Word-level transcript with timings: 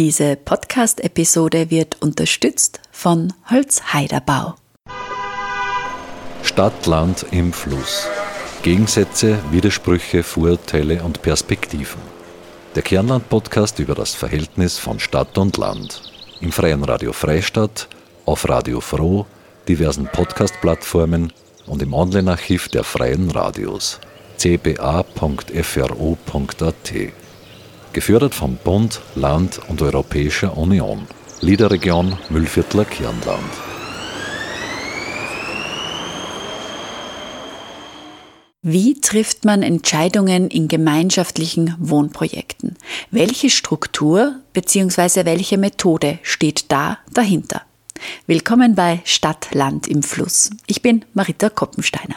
Diese 0.00 0.34
Podcast-Episode 0.34 1.68
wird 1.68 2.00
unterstützt 2.00 2.80
von 2.90 3.34
Holzheiderbau. 3.50 4.54
Stadt, 6.42 6.86
Land 6.86 7.26
im 7.32 7.52
Fluss. 7.52 8.08
Gegensätze, 8.62 9.38
Widersprüche, 9.50 10.22
Vorurteile 10.22 11.02
und 11.02 11.20
Perspektiven. 11.20 12.00
Der 12.74 12.82
Kernland-Podcast 12.82 13.78
über 13.78 13.94
das 13.94 14.14
Verhältnis 14.14 14.78
von 14.78 14.98
Stadt 15.00 15.36
und 15.36 15.58
Land. 15.58 16.00
Im 16.40 16.50
Freien 16.50 16.82
Radio 16.82 17.12
Freistadt, 17.12 17.86
auf 18.24 18.48
Radio 18.48 18.80
Froh, 18.80 19.26
diversen 19.68 20.06
Podcast-Plattformen 20.06 21.30
und 21.66 21.82
im 21.82 21.92
Online-Archiv 21.92 22.68
der 22.68 22.84
Freien 22.84 23.30
Radios 23.30 24.00
cba.fro.at. 24.38 25.10
Gefördert 27.92 28.36
vom 28.36 28.56
Bund, 28.56 29.00
Land 29.16 29.60
und 29.68 29.82
Europäischer 29.82 30.56
Union. 30.56 31.08
Liederregion 31.40 32.16
Müllviertler 32.28 32.84
Kirnland. 32.84 33.50
Wie 38.62 39.00
trifft 39.00 39.44
man 39.44 39.64
Entscheidungen 39.64 40.48
in 40.48 40.68
gemeinschaftlichen 40.68 41.74
Wohnprojekten? 41.80 42.76
Welche 43.10 43.50
Struktur 43.50 44.36
bzw. 44.52 45.24
welche 45.24 45.58
Methode 45.58 46.20
steht 46.22 46.70
da 46.70 46.98
dahinter? 47.12 47.62
Willkommen 48.28 48.76
bei 48.76 49.00
Stadt, 49.04 49.48
Land 49.52 49.88
im 49.88 50.04
Fluss. 50.04 50.50
Ich 50.66 50.80
bin 50.80 51.04
Marita 51.14 51.48
Koppensteiner. 51.48 52.16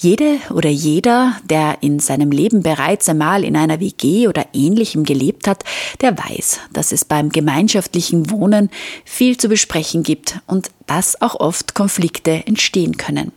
Jede 0.00 0.38
oder 0.54 0.70
jeder, 0.70 1.34
der 1.50 1.78
in 1.80 1.98
seinem 1.98 2.30
Leben 2.30 2.62
bereits 2.62 3.08
einmal 3.08 3.42
in 3.42 3.56
einer 3.56 3.80
WG 3.80 4.28
oder 4.28 4.46
ähnlichem 4.52 5.02
gelebt 5.02 5.48
hat, 5.48 5.64
der 6.00 6.16
weiß, 6.16 6.60
dass 6.72 6.92
es 6.92 7.04
beim 7.04 7.30
gemeinschaftlichen 7.30 8.30
Wohnen 8.30 8.70
viel 9.04 9.36
zu 9.38 9.48
besprechen 9.48 10.04
gibt 10.04 10.38
und 10.46 10.70
dass 10.86 11.20
auch 11.20 11.34
oft 11.40 11.74
Konflikte 11.74 12.46
entstehen 12.46 12.96
können. 12.96 13.32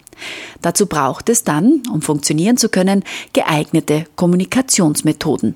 Dazu 0.61 0.85
braucht 0.85 1.29
es 1.29 1.43
dann, 1.43 1.81
um 1.91 2.03
funktionieren 2.03 2.57
zu 2.57 2.69
können, 2.69 3.03
geeignete 3.33 4.05
Kommunikationsmethoden. 4.15 5.55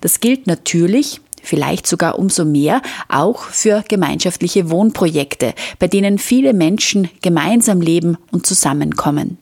Das 0.00 0.20
gilt 0.20 0.46
natürlich 0.46 1.20
vielleicht 1.42 1.86
sogar 1.86 2.18
umso 2.18 2.46
mehr 2.46 2.80
auch 3.10 3.42
für 3.42 3.84
gemeinschaftliche 3.86 4.70
Wohnprojekte, 4.70 5.52
bei 5.78 5.86
denen 5.86 6.16
viele 6.16 6.54
Menschen 6.54 7.10
gemeinsam 7.20 7.82
leben 7.82 8.16
und 8.32 8.46
zusammenkommen. 8.46 9.36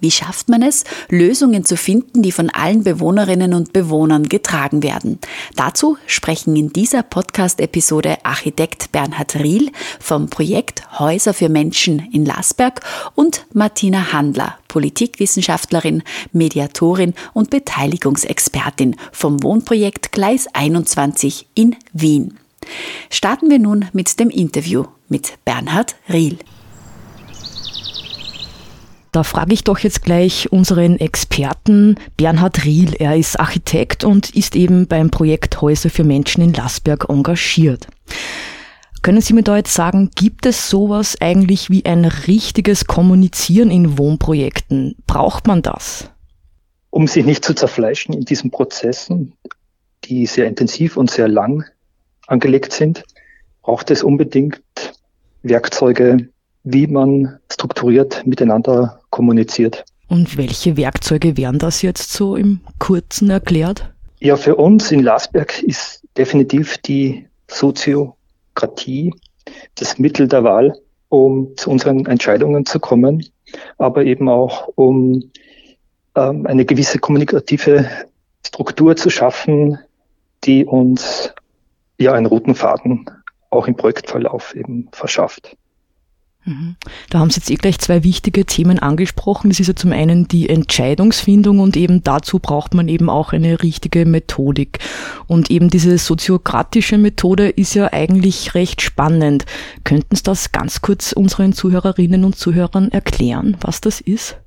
Wie 0.00 0.10
schafft 0.10 0.48
man 0.48 0.62
es, 0.62 0.84
Lösungen 1.08 1.64
zu 1.64 1.76
finden, 1.76 2.22
die 2.22 2.32
von 2.32 2.50
allen 2.50 2.84
Bewohnerinnen 2.84 3.54
und 3.54 3.72
Bewohnern 3.72 4.28
getragen 4.28 4.82
werden? 4.82 5.18
Dazu 5.54 5.96
sprechen 6.06 6.56
in 6.56 6.72
dieser 6.72 7.02
Podcast-Episode 7.02 8.18
Architekt 8.24 8.92
Bernhard 8.92 9.36
Riel 9.36 9.70
vom 10.00 10.28
Projekt 10.28 10.98
Häuser 10.98 11.34
für 11.34 11.48
Menschen 11.48 12.08
in 12.12 12.24
Lasberg 12.24 12.80
und 13.14 13.46
Martina 13.52 14.12
Handler, 14.12 14.58
Politikwissenschaftlerin, 14.68 16.02
Mediatorin 16.32 17.14
und 17.32 17.50
Beteiligungsexpertin 17.50 18.96
vom 19.12 19.42
Wohnprojekt 19.42 20.12
Gleis 20.12 20.46
21 20.52 21.46
in 21.54 21.76
Wien. 21.92 22.38
Starten 23.10 23.50
wir 23.50 23.58
nun 23.58 23.86
mit 23.92 24.18
dem 24.18 24.30
Interview 24.30 24.84
mit 25.08 25.34
Bernhard 25.44 25.96
Riel. 26.08 26.38
Da 29.16 29.22
frage 29.22 29.54
ich 29.54 29.64
doch 29.64 29.78
jetzt 29.78 30.02
gleich 30.02 30.52
unseren 30.52 31.00
Experten 31.00 31.94
Bernhard 32.18 32.66
Riel. 32.66 32.92
Er 32.98 33.16
ist 33.16 33.40
Architekt 33.40 34.04
und 34.04 34.36
ist 34.36 34.54
eben 34.54 34.88
beim 34.88 35.08
Projekt 35.08 35.62
Häuser 35.62 35.88
für 35.88 36.04
Menschen 36.04 36.42
in 36.42 36.52
Lasberg 36.52 37.08
engagiert. 37.08 37.86
Können 39.00 39.22
Sie 39.22 39.32
mir 39.32 39.42
da 39.42 39.56
jetzt 39.56 39.72
sagen, 39.72 40.10
gibt 40.14 40.44
es 40.44 40.68
sowas 40.68 41.16
eigentlich 41.18 41.70
wie 41.70 41.86
ein 41.86 42.04
richtiges 42.04 42.84
Kommunizieren 42.84 43.70
in 43.70 43.96
Wohnprojekten? 43.96 44.96
Braucht 45.06 45.46
man 45.46 45.62
das? 45.62 46.10
Um 46.90 47.06
sich 47.06 47.24
nicht 47.24 47.42
zu 47.42 47.54
zerfleischen 47.54 48.12
in 48.12 48.26
diesen 48.26 48.50
Prozessen, 48.50 49.32
die 50.04 50.26
sehr 50.26 50.46
intensiv 50.46 50.98
und 50.98 51.10
sehr 51.10 51.28
lang 51.28 51.64
angelegt 52.26 52.74
sind, 52.74 53.02
braucht 53.62 53.90
es 53.90 54.02
unbedingt 54.02 54.60
Werkzeuge, 55.42 56.28
wie 56.66 56.88
man 56.88 57.38
strukturiert 57.50 58.26
miteinander 58.26 59.00
kommuniziert. 59.10 59.84
Und 60.08 60.36
welche 60.36 60.76
Werkzeuge 60.76 61.36
wären 61.36 61.58
das 61.58 61.80
jetzt 61.82 62.12
so 62.12 62.34
im 62.34 62.60
Kurzen 62.80 63.30
erklärt? 63.30 63.92
Ja, 64.18 64.36
für 64.36 64.56
uns 64.56 64.90
in 64.90 65.02
Lasberg 65.02 65.62
ist 65.62 66.02
definitiv 66.16 66.78
die 66.78 67.26
Soziokratie 67.48 69.14
das 69.76 69.98
Mittel 69.98 70.26
der 70.26 70.42
Wahl, 70.42 70.76
um 71.08 71.56
zu 71.56 71.70
unseren 71.70 72.04
Entscheidungen 72.06 72.66
zu 72.66 72.80
kommen, 72.80 73.24
aber 73.78 74.04
eben 74.04 74.28
auch 74.28 74.68
um 74.74 75.30
ähm, 76.16 76.46
eine 76.46 76.64
gewisse 76.64 76.98
kommunikative 76.98 77.88
Struktur 78.44 78.96
zu 78.96 79.08
schaffen, 79.08 79.78
die 80.42 80.64
uns 80.64 81.32
ja 81.98 82.12
einen 82.12 82.26
roten 82.26 82.56
Faden 82.56 83.08
auch 83.50 83.68
im 83.68 83.76
Projektverlauf 83.76 84.56
eben 84.56 84.88
verschafft. 84.90 85.56
Mhm. 86.46 86.76
Da 87.10 87.18
haben 87.18 87.30
Sie 87.30 87.40
jetzt 87.40 87.50
eh 87.50 87.56
gleich 87.56 87.78
zwei 87.80 88.04
wichtige 88.04 88.44
Themen 88.46 88.78
angesprochen. 88.78 89.50
Das 89.50 89.58
ist 89.58 89.66
ja 89.66 89.74
zum 89.74 89.92
einen 89.92 90.28
die 90.28 90.48
Entscheidungsfindung 90.48 91.58
und 91.58 91.76
eben 91.76 92.04
dazu 92.04 92.38
braucht 92.38 92.72
man 92.72 92.88
eben 92.88 93.10
auch 93.10 93.32
eine 93.32 93.62
richtige 93.62 94.06
Methodik. 94.06 94.78
Und 95.26 95.50
eben 95.50 95.70
diese 95.70 95.98
soziokratische 95.98 96.98
Methode 96.98 97.48
ist 97.48 97.74
ja 97.74 97.92
eigentlich 97.92 98.54
recht 98.54 98.80
spannend. 98.80 99.44
Könnten 99.82 100.14
Sie 100.14 100.22
das 100.22 100.52
ganz 100.52 100.80
kurz 100.80 101.12
unseren 101.12 101.52
Zuhörerinnen 101.52 102.24
und 102.24 102.36
Zuhörern 102.36 102.92
erklären, 102.92 103.56
was 103.60 103.80
das 103.80 104.00
ist? 104.00 104.38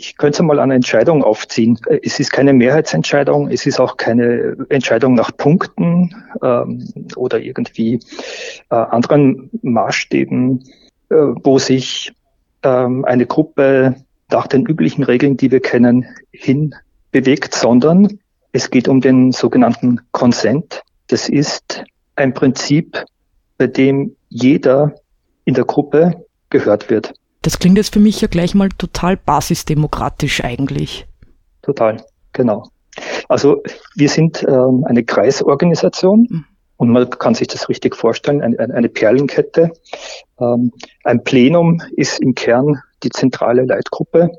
Ich 0.00 0.16
könnte 0.16 0.44
mal 0.44 0.60
eine 0.60 0.76
Entscheidung 0.76 1.24
aufziehen. 1.24 1.76
Es 2.04 2.20
ist 2.20 2.30
keine 2.30 2.52
Mehrheitsentscheidung, 2.52 3.48
es 3.48 3.66
ist 3.66 3.80
auch 3.80 3.96
keine 3.96 4.56
Entscheidung 4.68 5.14
nach 5.14 5.36
Punkten 5.36 6.14
ähm, 6.40 6.84
oder 7.16 7.40
irgendwie 7.40 7.98
äh, 8.70 8.76
anderen 8.76 9.50
Maßstäben 9.62 10.60
äh, 10.60 10.87
wo 11.10 11.58
sich 11.58 12.12
ähm, 12.62 13.04
eine 13.04 13.26
Gruppe 13.26 13.96
nach 14.30 14.46
den 14.46 14.66
üblichen 14.66 15.04
Regeln, 15.04 15.36
die 15.36 15.50
wir 15.50 15.60
kennen, 15.60 16.06
hin 16.30 16.74
bewegt, 17.10 17.54
sondern 17.54 18.18
es 18.52 18.70
geht 18.70 18.88
um 18.88 19.00
den 19.00 19.32
sogenannten 19.32 20.00
Consent. 20.12 20.82
Das 21.08 21.28
ist 21.28 21.84
ein 22.16 22.34
Prinzip, 22.34 23.04
bei 23.56 23.66
dem 23.66 24.16
jeder 24.28 24.94
in 25.44 25.54
der 25.54 25.64
Gruppe 25.64 26.24
gehört 26.50 26.90
wird. 26.90 27.14
Das 27.42 27.58
klingt 27.58 27.78
jetzt 27.78 27.94
für 27.94 28.00
mich 28.00 28.20
ja 28.20 28.28
gleich 28.28 28.54
mal 28.54 28.68
total 28.68 29.16
basisdemokratisch 29.16 30.44
eigentlich. 30.44 31.06
Total, 31.62 32.04
genau. 32.32 32.64
Also 33.28 33.62
wir 33.94 34.08
sind 34.08 34.44
ähm, 34.46 34.84
eine 34.86 35.04
Kreisorganisation. 35.04 36.44
Und 36.78 36.90
man 36.90 37.10
kann 37.10 37.34
sich 37.34 37.48
das 37.48 37.68
richtig 37.68 37.96
vorstellen, 37.96 38.40
eine, 38.40 38.58
eine 38.72 38.88
Perlenkette. 38.88 39.72
Ähm, 40.40 40.72
ein 41.02 41.24
Plenum 41.24 41.82
ist 41.96 42.20
im 42.20 42.36
Kern 42.36 42.80
die 43.02 43.10
zentrale 43.10 43.64
Leitgruppe. 43.64 44.30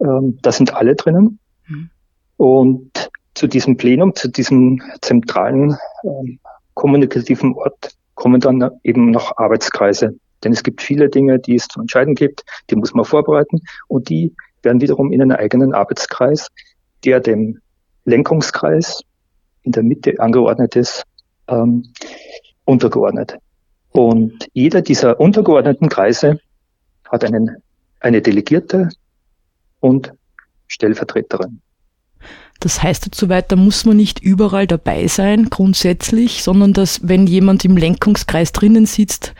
Ähm, 0.00 0.38
da 0.40 0.50
sind 0.50 0.74
alle 0.74 0.96
drinnen. 0.96 1.38
Mhm. 1.68 1.90
Und 2.38 3.10
zu 3.34 3.46
diesem 3.46 3.76
Plenum, 3.76 4.14
zu 4.14 4.28
diesem 4.28 4.82
zentralen 5.02 5.76
ähm, 6.04 6.40
kommunikativen 6.72 7.52
Ort 7.54 7.90
kommen 8.14 8.40
dann 8.40 8.70
eben 8.82 9.10
noch 9.10 9.36
Arbeitskreise. 9.36 10.18
Denn 10.42 10.52
es 10.52 10.62
gibt 10.62 10.80
viele 10.80 11.10
Dinge, 11.10 11.38
die 11.38 11.56
es 11.56 11.68
zu 11.68 11.82
entscheiden 11.82 12.14
gibt, 12.14 12.44
die 12.70 12.76
muss 12.76 12.94
man 12.94 13.04
vorbereiten 13.04 13.60
und 13.88 14.08
die 14.08 14.34
werden 14.62 14.80
wiederum 14.80 15.12
in 15.12 15.20
einen 15.20 15.32
eigenen 15.32 15.74
Arbeitskreis, 15.74 16.48
der 17.04 17.20
dem 17.20 17.60
Lenkungskreis 18.06 19.02
in 19.62 19.72
der 19.72 19.82
Mitte 19.82 20.18
angeordnet 20.18 20.76
ist, 20.76 21.04
ähm, 21.48 21.92
untergeordnet. 22.64 23.36
Und 23.90 24.48
jeder 24.52 24.82
dieser 24.82 25.20
untergeordneten 25.20 25.88
Kreise 25.88 26.40
hat 27.08 27.24
einen, 27.24 27.56
eine 28.00 28.22
Delegierte 28.22 28.88
und 29.80 30.12
Stellvertreterin. 30.66 31.60
Das 32.60 32.82
heißt 32.82 33.06
dazu 33.06 33.28
weiter, 33.28 33.56
muss 33.56 33.84
man 33.84 33.96
nicht 33.96 34.20
überall 34.20 34.66
dabei 34.66 35.06
sein, 35.06 35.50
grundsätzlich, 35.50 36.42
sondern 36.42 36.72
dass, 36.72 37.06
wenn 37.06 37.26
jemand 37.26 37.64
im 37.64 37.76
Lenkungskreis 37.76 38.52
drinnen 38.52 38.86
sitzt, 38.86 39.34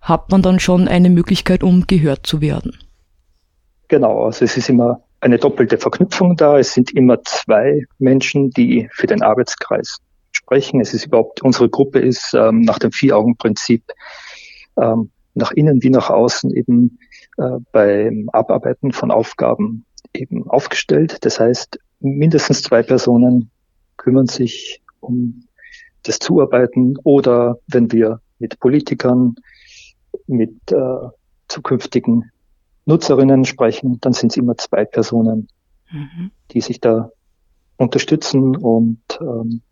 hat 0.00 0.30
man 0.30 0.42
dann 0.42 0.58
schon 0.58 0.88
eine 0.88 1.10
Möglichkeit, 1.10 1.62
um 1.62 1.86
gehört 1.86 2.26
zu 2.26 2.40
werden. 2.40 2.78
Genau, 3.88 4.24
also 4.24 4.44
es 4.44 4.56
ist 4.56 4.68
immer 4.68 5.02
eine 5.20 5.38
doppelte 5.38 5.78
Verknüpfung 5.78 6.36
da. 6.36 6.58
Es 6.58 6.74
sind 6.74 6.90
immer 6.92 7.22
zwei 7.24 7.84
Menschen, 7.98 8.50
die 8.50 8.88
für 8.92 9.06
den 9.06 9.22
Arbeitskreis 9.22 9.98
sprechen. 10.52 10.80
Es 10.80 10.92
ist 10.92 11.06
überhaupt, 11.06 11.42
unsere 11.42 11.70
Gruppe 11.70 11.98
ist 11.98 12.34
ähm, 12.34 12.60
nach 12.60 12.78
dem 12.78 12.92
Vier-Augen-Prinzip 12.92 13.84
ähm, 14.76 15.10
nach 15.34 15.50
innen 15.52 15.82
wie 15.82 15.88
nach 15.88 16.10
außen 16.10 16.54
eben 16.54 16.98
äh, 17.38 17.58
beim 17.72 18.28
Abarbeiten 18.32 18.92
von 18.92 19.10
Aufgaben 19.10 19.86
eben 20.12 20.48
aufgestellt. 20.50 21.24
Das 21.24 21.40
heißt, 21.40 21.78
mindestens 22.00 22.62
zwei 22.62 22.82
Personen 22.82 23.50
kümmern 23.96 24.26
sich 24.26 24.82
um 25.00 25.44
das 26.02 26.18
Zuarbeiten 26.18 26.98
oder 27.02 27.58
wenn 27.66 27.90
wir 27.90 28.20
mit 28.38 28.60
Politikern, 28.60 29.36
mit 30.26 30.70
äh, 30.70 31.08
zukünftigen 31.48 32.30
Nutzerinnen 32.84 33.46
sprechen, 33.46 33.98
dann 34.02 34.12
sind 34.12 34.32
es 34.32 34.36
immer 34.36 34.58
zwei 34.58 34.84
Personen, 34.84 35.48
mhm. 35.90 36.30
die 36.50 36.60
sich 36.60 36.78
da 36.78 37.10
unterstützen 37.78 38.54
und 38.54 39.00
ähm, 39.20 39.62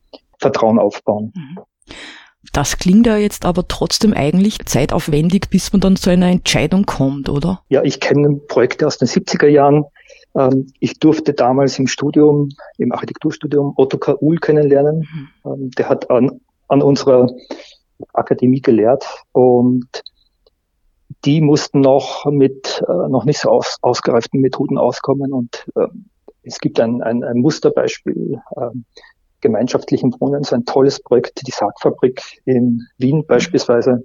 Vertrauen 0.41 0.79
aufbauen. 0.79 1.33
Mhm. 1.35 1.59
Das 2.53 2.79
klingt 2.79 3.07
ja 3.07 3.17
jetzt 3.17 3.45
aber 3.45 3.69
trotzdem 3.69 4.15
eigentlich 4.15 4.65
zeitaufwendig, 4.65 5.51
bis 5.51 5.73
man 5.73 5.81
dann 5.81 5.97
zu 5.97 6.11
einer 6.11 6.29
Entscheidung 6.29 6.87
kommt, 6.87 7.29
oder? 7.29 7.63
Ja, 7.69 7.83
ich 7.83 8.01
kenne 8.01 8.41
Projekte 8.49 8.87
aus 8.87 8.99
den 8.99 9.09
70er 9.09 9.47
Jahren. 9.47 9.85
Ähm, 10.35 10.73
ich 10.81 10.99
durfte 10.99 11.35
damals 11.35 11.79
im 11.79 11.87
Studium, 11.87 12.49
im 12.79 12.93
Architekturstudium 12.93 13.75
Otto 13.77 13.99
K. 13.99 14.17
Uhl 14.21 14.39
kennenlernen. 14.39 15.07
Mhm. 15.13 15.29
Ähm, 15.45 15.71
der 15.73 15.89
hat 15.89 16.11
an, 16.11 16.41
an 16.69 16.83
unserer 16.83 17.29
Akademie 18.15 18.63
gelehrt 18.63 19.05
und 19.33 20.03
die 21.25 21.41
mussten 21.43 21.81
noch 21.81 22.25
mit 22.25 22.83
äh, 22.89 23.09
noch 23.09 23.27
nicht 23.27 23.41
so 23.41 23.51
aus, 23.51 23.77
ausgereiften 23.83 24.41
Methoden 24.41 24.79
auskommen 24.79 25.33
und 25.33 25.67
äh, 25.77 25.89
es 26.43 26.59
gibt 26.59 26.81
ein, 26.81 27.03
ein, 27.03 27.23
ein 27.23 27.39
Musterbeispiel 27.39 28.41
äh, 28.57 28.71
gemeinschaftlichen 29.41 30.15
Wohnen, 30.21 30.45
so 30.45 30.55
ein 30.55 30.65
tolles 30.65 31.01
Projekt, 31.01 31.47
die 31.47 31.51
Sargfabrik 31.51 32.23
in 32.45 32.87
Wien 32.99 33.19
mhm. 33.19 33.27
beispielsweise. 33.27 34.03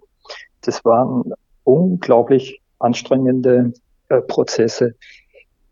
Das 0.62 0.84
waren 0.86 1.34
unglaublich 1.64 2.62
anstrengende 2.80 3.74
äh, 4.10 4.22
Prozesse 4.22 4.96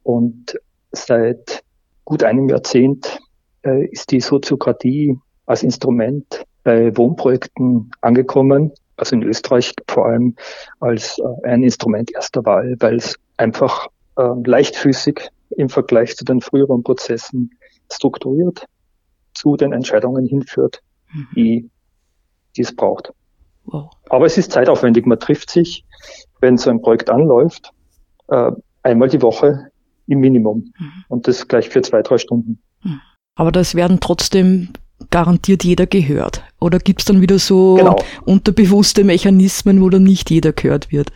und 0.03 0.59
seit 0.91 1.63
gut 2.05 2.23
einem 2.23 2.49
Jahrzehnt 2.49 3.19
äh, 3.63 3.85
ist 3.87 4.11
die 4.11 4.19
Soziokratie 4.19 5.17
als 5.45 5.63
Instrument 5.63 6.45
bei 6.63 6.95
Wohnprojekten 6.95 7.91
angekommen 8.01 8.71
also 8.97 9.15
in 9.15 9.23
Österreich 9.23 9.73
vor 9.87 10.07
allem 10.07 10.35
als 10.79 11.19
äh, 11.19 11.47
ein 11.47 11.63
Instrument 11.63 12.13
erster 12.13 12.45
Wahl, 12.45 12.75
weil 12.79 12.97
es 12.97 13.17
einfach 13.37 13.87
äh, 14.17 14.29
leichtfüßig 14.45 15.29
im 15.51 15.69
Vergleich 15.69 16.15
zu 16.15 16.25
den 16.25 16.41
früheren 16.41 16.83
Prozessen 16.83 17.51
strukturiert 17.91 18.65
zu 19.33 19.55
den 19.57 19.73
Entscheidungen 19.73 20.25
hinführt, 20.25 20.81
mhm. 21.13 21.27
die, 21.35 21.69
die 22.55 22.61
es 22.61 22.75
braucht. 22.75 23.11
Wow. 23.65 23.91
Aber 24.09 24.25
es 24.25 24.37
ist 24.37 24.51
zeitaufwendig. 24.51 25.05
Man 25.05 25.19
trifft 25.19 25.49
sich, 25.49 25.85
wenn 26.41 26.57
so 26.57 26.69
ein 26.69 26.81
Projekt 26.81 27.09
anläuft, 27.09 27.71
äh, 28.27 28.51
einmal 28.83 29.09
die 29.09 29.21
Woche 29.21 29.67
im 30.07 30.19
Minimum. 30.19 30.73
Mhm. 30.77 30.91
Und 31.07 31.27
das 31.27 31.47
gleich 31.47 31.69
für 31.69 31.81
zwei, 31.81 32.01
drei 32.01 32.17
Stunden. 32.17 32.61
Mhm. 32.83 32.99
Aber 33.35 33.51
das 33.51 33.75
werden 33.75 33.99
trotzdem 33.99 34.69
garantiert 35.09 35.63
jeder 35.63 35.85
gehört? 35.85 36.43
Oder 36.59 36.79
gibt 36.79 37.01
es 37.01 37.05
dann 37.05 37.21
wieder 37.21 37.39
so 37.39 37.75
genau. 37.75 37.95
unterbewusste 38.25 39.03
Mechanismen, 39.03 39.81
wo 39.81 39.89
dann 39.89 40.03
nicht 40.03 40.29
jeder 40.29 40.53
gehört 40.53 40.91
wird? 40.91 41.11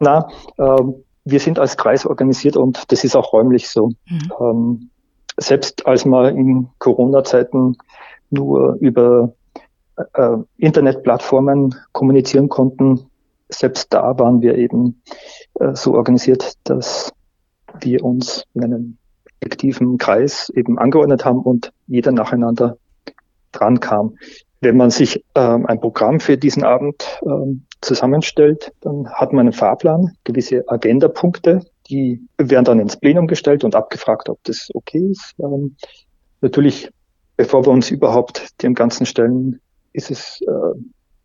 Na, 0.00 0.28
äh, 0.58 0.82
wir 1.24 1.40
sind 1.40 1.58
als 1.58 1.76
Kreis 1.76 2.06
organisiert 2.06 2.56
und 2.56 2.90
das 2.92 3.04
ist 3.04 3.16
auch 3.16 3.32
räumlich 3.32 3.68
so. 3.68 3.90
Mhm. 4.08 4.32
Ähm, 4.40 4.90
selbst 5.36 5.86
als 5.86 6.04
wir 6.04 6.28
in 6.30 6.68
Corona-Zeiten 6.78 7.76
nur 8.30 8.76
über 8.80 9.32
äh, 10.14 10.36
Internetplattformen 10.58 11.74
kommunizieren 11.92 12.48
konnten, 12.48 13.06
selbst 13.48 13.92
da 13.92 14.18
waren 14.18 14.40
wir 14.40 14.56
eben 14.56 15.02
äh, 15.54 15.74
so 15.74 15.94
organisiert, 15.94 16.54
dass 16.64 17.12
wir 17.80 18.04
uns 18.04 18.44
in 18.54 18.64
einem 18.64 18.98
effektiven 19.40 19.98
Kreis 19.98 20.50
eben 20.50 20.78
angeordnet 20.78 21.24
haben 21.24 21.40
und 21.40 21.72
jeder 21.86 22.12
nacheinander 22.12 22.78
dran 23.52 23.80
kam. 23.80 24.16
Wenn 24.60 24.76
man 24.76 24.90
sich 24.90 25.24
ähm, 25.34 25.66
ein 25.66 25.80
Programm 25.80 26.18
für 26.18 26.36
diesen 26.36 26.64
Abend 26.64 27.20
ähm, 27.24 27.66
zusammenstellt, 27.82 28.72
dann 28.80 29.08
hat 29.10 29.32
man 29.32 29.46
einen 29.46 29.52
Fahrplan, 29.52 30.16
gewisse 30.24 30.64
Agendapunkte, 30.66 31.60
die 31.88 32.20
werden 32.38 32.64
dann 32.64 32.80
ins 32.80 32.96
Plenum 32.96 33.26
gestellt 33.26 33.64
und 33.64 33.74
abgefragt, 33.74 34.28
ob 34.28 34.42
das 34.44 34.68
okay 34.74 35.08
ist. 35.10 35.34
Ähm, 35.38 35.76
natürlich, 36.40 36.90
bevor 37.36 37.66
wir 37.66 37.70
uns 37.70 37.90
überhaupt 37.90 38.62
dem 38.62 38.74
Ganzen 38.74 39.06
stellen, 39.06 39.60
ist 39.92 40.10
es 40.10 40.40
äh, 40.42 40.78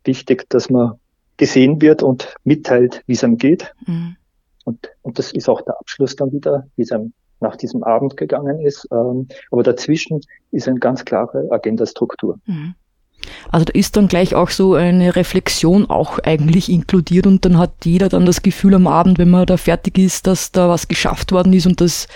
wichtig, 0.04 0.48
dass 0.48 0.70
man 0.70 0.92
gesehen 1.36 1.80
wird 1.80 2.02
und 2.02 2.34
mitteilt, 2.44 3.02
wie 3.06 3.12
es 3.12 3.24
einem 3.24 3.36
geht. 3.36 3.72
Mhm. 3.86 4.16
Und, 4.64 4.90
und 5.02 5.18
das 5.18 5.32
ist 5.32 5.48
auch 5.48 5.60
der 5.62 5.78
Abschluss 5.78 6.16
dann 6.16 6.32
wieder, 6.32 6.66
wie 6.76 6.82
es 6.82 6.92
einem 6.92 7.12
nach 7.40 7.56
diesem 7.56 7.82
Abend 7.82 8.16
gegangen 8.16 8.60
ist. 8.60 8.86
Ähm, 8.92 9.28
aber 9.50 9.62
dazwischen 9.62 10.20
ist 10.52 10.68
eine 10.68 10.78
ganz 10.78 11.04
klare 11.04 11.48
Agendastruktur. 11.50 12.38
Mhm. 12.46 12.74
Also 13.50 13.64
da 13.64 13.72
ist 13.72 13.96
dann 13.96 14.08
gleich 14.08 14.34
auch 14.34 14.50
so 14.50 14.74
eine 14.74 15.16
Reflexion 15.16 15.88
auch 15.88 16.18
eigentlich 16.20 16.70
inkludiert 16.70 17.26
und 17.26 17.44
dann 17.44 17.58
hat 17.58 17.72
jeder 17.84 18.08
dann 18.08 18.26
das 18.26 18.42
Gefühl 18.42 18.74
am 18.74 18.86
Abend, 18.86 19.18
wenn 19.18 19.30
man 19.30 19.46
da 19.46 19.56
fertig 19.56 19.98
ist, 19.98 20.26
dass 20.26 20.52
da 20.52 20.68
was 20.68 20.88
geschafft 20.88 21.32
worden 21.32 21.52
ist 21.52 21.66
und 21.66 21.80
dass, 21.80 22.08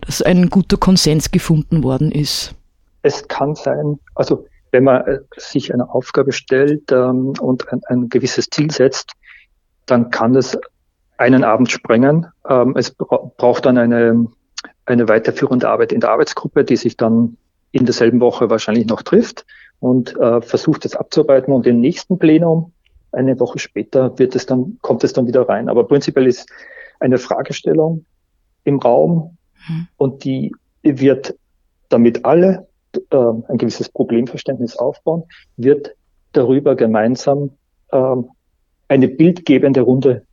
dass 0.00 0.22
ein 0.22 0.50
guter 0.50 0.76
Konsens 0.76 1.30
gefunden 1.30 1.82
worden 1.82 2.10
ist. 2.10 2.54
Es 3.02 3.26
kann 3.28 3.54
sein, 3.54 3.98
also 4.14 4.46
wenn 4.70 4.84
man 4.84 5.06
äh, 5.06 5.18
sich 5.36 5.72
eine 5.72 5.88
Aufgabe 5.88 6.32
stellt 6.32 6.92
ähm, 6.92 7.34
und 7.40 7.72
ein, 7.72 7.80
ein, 7.86 8.08
gewisses 8.08 8.48
Ziel 8.50 8.70
setzt, 8.70 9.12
dann 9.86 10.10
kann 10.10 10.34
es 10.34 10.58
einen 11.16 11.42
Abend 11.42 11.70
sprengen. 11.70 12.26
Ähm, 12.48 12.74
es 12.76 12.90
bra 12.90 13.30
braucht 13.36 13.64
dann 13.64 13.78
eine 13.78 14.26
eine 14.88 15.08
weiterführende 15.08 15.68
Arbeit 15.68 15.92
in 15.92 16.00
der 16.00 16.10
Arbeitsgruppe, 16.10 16.64
die 16.64 16.76
sich 16.76 16.96
dann 16.96 17.36
in 17.72 17.84
derselben 17.84 18.20
Woche 18.20 18.50
wahrscheinlich 18.50 18.86
noch 18.86 19.02
trifft 19.02 19.44
und 19.80 20.16
äh, 20.16 20.40
versucht 20.40 20.84
es 20.84 20.96
abzuarbeiten 20.96 21.52
und 21.52 21.66
im 21.66 21.80
nächsten 21.80 22.18
Plenum 22.18 22.72
eine 23.12 23.38
Woche 23.40 23.58
später 23.58 24.18
wird 24.18 24.34
es 24.34 24.46
dann, 24.46 24.78
kommt 24.82 25.04
es 25.04 25.12
dann 25.12 25.26
wieder 25.26 25.48
rein. 25.48 25.68
Aber 25.68 25.84
prinzipiell 25.84 26.26
ist 26.26 26.48
eine 27.00 27.18
Fragestellung 27.18 28.04
im 28.64 28.78
Raum 28.78 29.36
mhm. 29.68 29.88
und 29.96 30.24
die 30.24 30.54
wird, 30.82 31.34
damit 31.88 32.24
alle 32.24 32.66
äh, 33.10 33.16
ein 33.16 33.58
gewisses 33.58 33.88
Problemverständnis 33.88 34.76
aufbauen, 34.76 35.24
wird 35.56 35.94
darüber 36.32 36.76
gemeinsam 36.76 37.50
äh, 37.90 38.16
eine 38.88 39.08
bildgebende 39.08 39.80
Runde 39.80 40.24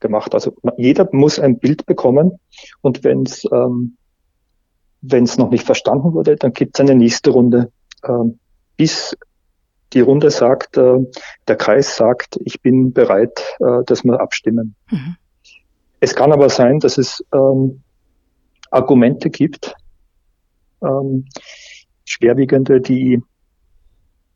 gemacht. 0.00 0.34
Also 0.34 0.54
jeder 0.76 1.08
muss 1.12 1.38
ein 1.38 1.58
Bild 1.58 1.86
bekommen 1.86 2.38
und 2.82 3.04
wenn 3.04 3.22
es 3.22 3.46
ähm, 3.50 3.96
wenn 5.00 5.24
es 5.24 5.38
noch 5.38 5.50
nicht 5.50 5.64
verstanden 5.64 6.12
wurde, 6.12 6.36
dann 6.36 6.52
gibt 6.52 6.76
es 6.76 6.80
eine 6.80 6.94
nächste 6.94 7.30
Runde, 7.30 7.70
ähm, 8.06 8.38
bis 8.78 9.14
die 9.92 10.00
Runde 10.00 10.30
sagt, 10.30 10.78
äh, 10.78 10.98
der 11.46 11.56
Kreis 11.56 11.96
sagt, 11.96 12.38
ich 12.44 12.62
bin 12.62 12.94
bereit, 12.94 13.42
äh, 13.60 13.84
dass 13.84 14.04
wir 14.04 14.20
abstimmen. 14.20 14.74
Mhm. 14.90 15.16
Es 16.00 16.14
kann 16.14 16.32
aber 16.32 16.48
sein, 16.48 16.78
dass 16.78 16.96
es 16.96 17.22
ähm, 17.34 17.82
Argumente 18.70 19.30
gibt, 19.30 19.74
ähm, 20.82 21.26
schwerwiegende, 22.04 22.80
die 22.80 23.22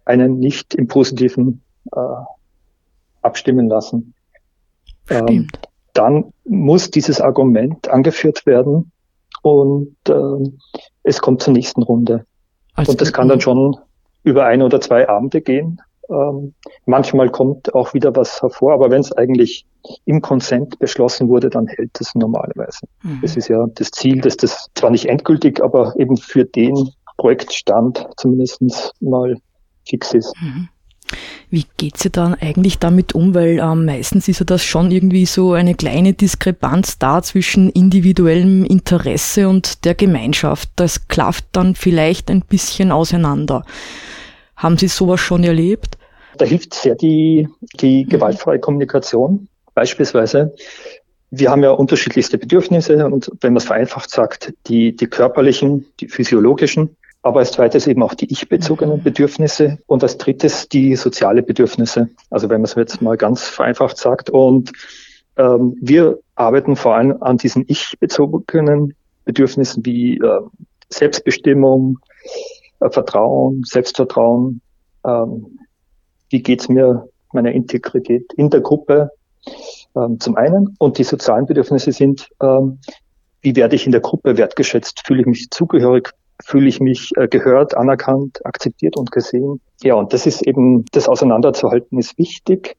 einen 0.05 0.39
nicht 0.39 0.75
im 0.75 0.89
Positiven 0.89 1.63
äh, 1.93 2.01
abstimmen 3.23 3.69
lassen. 3.69 4.15
Ähm, 5.09 5.49
dann 5.93 6.33
muss 6.45 6.91
dieses 6.91 7.21
Argument 7.21 7.89
angeführt 7.89 8.47
werden 8.47 8.93
und 9.43 9.97
äh, 10.09 10.51
es 11.03 11.21
kommt 11.21 11.43
zur 11.43 11.53
nächsten 11.53 11.83
Runde. 11.83 12.27
Also 12.75 12.93
und 12.93 13.01
das 13.01 13.13
kann 13.13 13.29
dann 13.29 13.41
schon 13.41 13.77
über 14.23 14.45
ein 14.47 14.63
oder 14.63 14.81
zwei 14.81 15.09
Abende 15.09 15.41
gehen. 15.41 15.81
Ähm, 16.09 16.55
manchmal 16.85 17.31
kommt 17.31 17.75
auch 17.75 17.95
wieder 17.95 18.15
was 18.15 18.43
hervor, 18.43 18.75
aber 18.75 18.91
wenn 18.91 19.01
es 19.01 19.13
eigentlich 19.13 19.67
im 20.05 20.21
Konsent 20.21 20.79
beschlossen 20.79 21.29
wurde, 21.29 21.51
dann 21.51 21.67
hält 21.67 22.01
es 22.01 22.15
normalerweise. 22.15 22.87
Mhm. 23.03 23.21
Das 23.23 23.37
ist 23.37 23.49
ja 23.49 23.67
das 23.75 23.91
Ziel, 23.91 24.21
dass 24.21 24.37
das 24.37 24.69
zwar 24.75 24.91
nicht 24.91 25.07
endgültig, 25.09 25.63
aber 25.63 25.95
eben 25.97 26.17
für 26.17 26.45
den 26.45 26.91
Projektstand 27.17 28.07
zumindest 28.17 28.93
mal 29.01 29.37
fix 29.87 30.13
ist. 30.15 30.35
Mhm. 30.41 30.69
Wie 31.51 31.67
geht 31.77 31.99
sie 31.99 32.11
dann 32.11 32.35
eigentlich 32.35 32.79
damit 32.79 33.15
um? 33.15 33.35
Weil 33.35 33.59
ähm, 33.59 33.85
meistens 33.85 34.29
ist 34.29 34.41
ja 34.41 34.45
das 34.45 34.65
schon 34.65 34.91
irgendwie 34.91 35.27
so 35.27 35.53
eine 35.53 35.75
kleine 35.75 36.13
Diskrepanz 36.13 36.99
da 36.99 37.23
zwischen 37.23 37.71
individuellem 37.71 38.65
Interesse 38.65 39.49
und 39.49 39.85
der 39.85 39.95
Gemeinschaft. 39.95 40.71
Das 40.77 41.09
klafft 41.09 41.45
dann 41.53 41.75
vielleicht 41.75 42.31
ein 42.31 42.43
bisschen 42.43 42.93
auseinander. 42.93 43.65
Haben 44.57 44.79
Sie 44.79 44.89
sowas 44.89 45.21
schon 45.21 45.45
erlebt? 45.45 45.99
Da 46.39 46.45
hilft 46.45 46.75
sehr 46.75 46.95
die, 46.95 47.49
die 47.81 48.05
gewaltfreie 48.05 48.59
Kommunikation. 48.59 49.49
Beispielsweise, 49.75 50.55
wir 51.31 51.51
haben 51.51 51.63
ja 51.63 51.71
unterschiedlichste 51.71 52.39
Bedürfnisse 52.39 53.07
und 53.07 53.31
wenn 53.41 53.55
man 53.55 53.59
es 53.59 53.65
vereinfacht 53.65 54.11
sagt, 54.11 54.53
die, 54.67 54.95
die 54.95 55.07
körperlichen, 55.07 55.87
die 56.01 56.09
physiologischen, 56.09 56.97
aber 57.23 57.41
als 57.41 57.53
zweites 57.53 57.87
eben 57.87 58.03
auch 58.03 58.15
die 58.15 58.31
ich-bezogenen 58.31 58.99
mhm. 58.99 59.03
Bedürfnisse 59.03 59.79
und 59.87 60.03
als 60.03 60.19
drittes 60.19 60.69
die 60.69 60.97
soziale 60.97 61.43
Bedürfnisse. 61.43 62.11
Also 62.31 62.51
wenn 62.51 62.61
man 62.61 62.65
es 62.65 62.75
jetzt 62.75 63.01
mal 63.01 63.17
ganz 63.17 63.45
vereinfacht 63.45 63.97
sagt. 63.97 64.29
Und 64.29 64.73
ähm, 65.37 65.77
wir 65.81 66.19
arbeiten 66.35 66.77
vor 66.77 66.97
allem 66.97 67.23
an 67.23 67.39
diesen 67.39 67.65
ich-bezogenen 67.69 68.95
Bedürfnissen 69.25 69.87
wie 69.87 70.19
äh, 70.19 70.41
Selbstbestimmung, 70.89 71.99
äh, 72.81 72.91
Vertrauen, 72.91 73.63
Selbstvertrauen, 73.65 74.61
ähm, 75.07 75.59
wie 76.31 76.43
geht's 76.43 76.69
mir, 76.69 77.09
meiner 77.33 77.53
Integrität 77.53 78.31
in 78.35 78.51
der 78.51 78.61
Gruppe 78.61 79.11
ähm, 79.97 80.19
zum 80.21 80.37
einen. 80.37 80.75
Und 80.79 80.99
die 80.99 81.05
sozialen 81.05 81.47
Bedürfnisse 81.47 81.93
sind, 81.93 82.29
ähm, 82.43 82.79
wie 83.41 83.57
werde 83.57 83.77
ich 83.77 83.87
in 83.87 83.93
der 83.93 84.01
Gruppe 84.01 84.37
wertgeschätzt? 84.37 85.03
Fühle 85.07 85.21
ich 85.21 85.27
mich 85.27 85.51
zugehörig? 85.51 86.11
Fühle 86.45 86.69
ich 86.69 86.81
mich 86.81 87.13
äh, 87.17 87.29
gehört, 87.29 87.77
anerkannt, 87.77 88.45
akzeptiert 88.45 88.97
und 88.97 89.13
gesehen? 89.13 89.61
Ja, 89.83 89.95
und 89.95 90.13
das 90.13 90.27
ist 90.27 90.43
eben, 90.43 90.85
das 90.93 91.09
auseinanderzuhalten 91.09 91.99
ist 91.99 92.19
wichtig. 92.19 92.77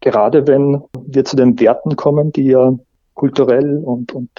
Gerade 0.00 0.46
wenn 0.46 0.82
wir 0.98 1.24
zu 1.24 1.36
den 1.36 1.58
Werten 1.58 1.96
kommen, 1.96 2.32
die 2.32 2.46
ja 2.46 2.74
kulturell 3.14 3.78
und, 3.78 4.12
und 4.12 4.30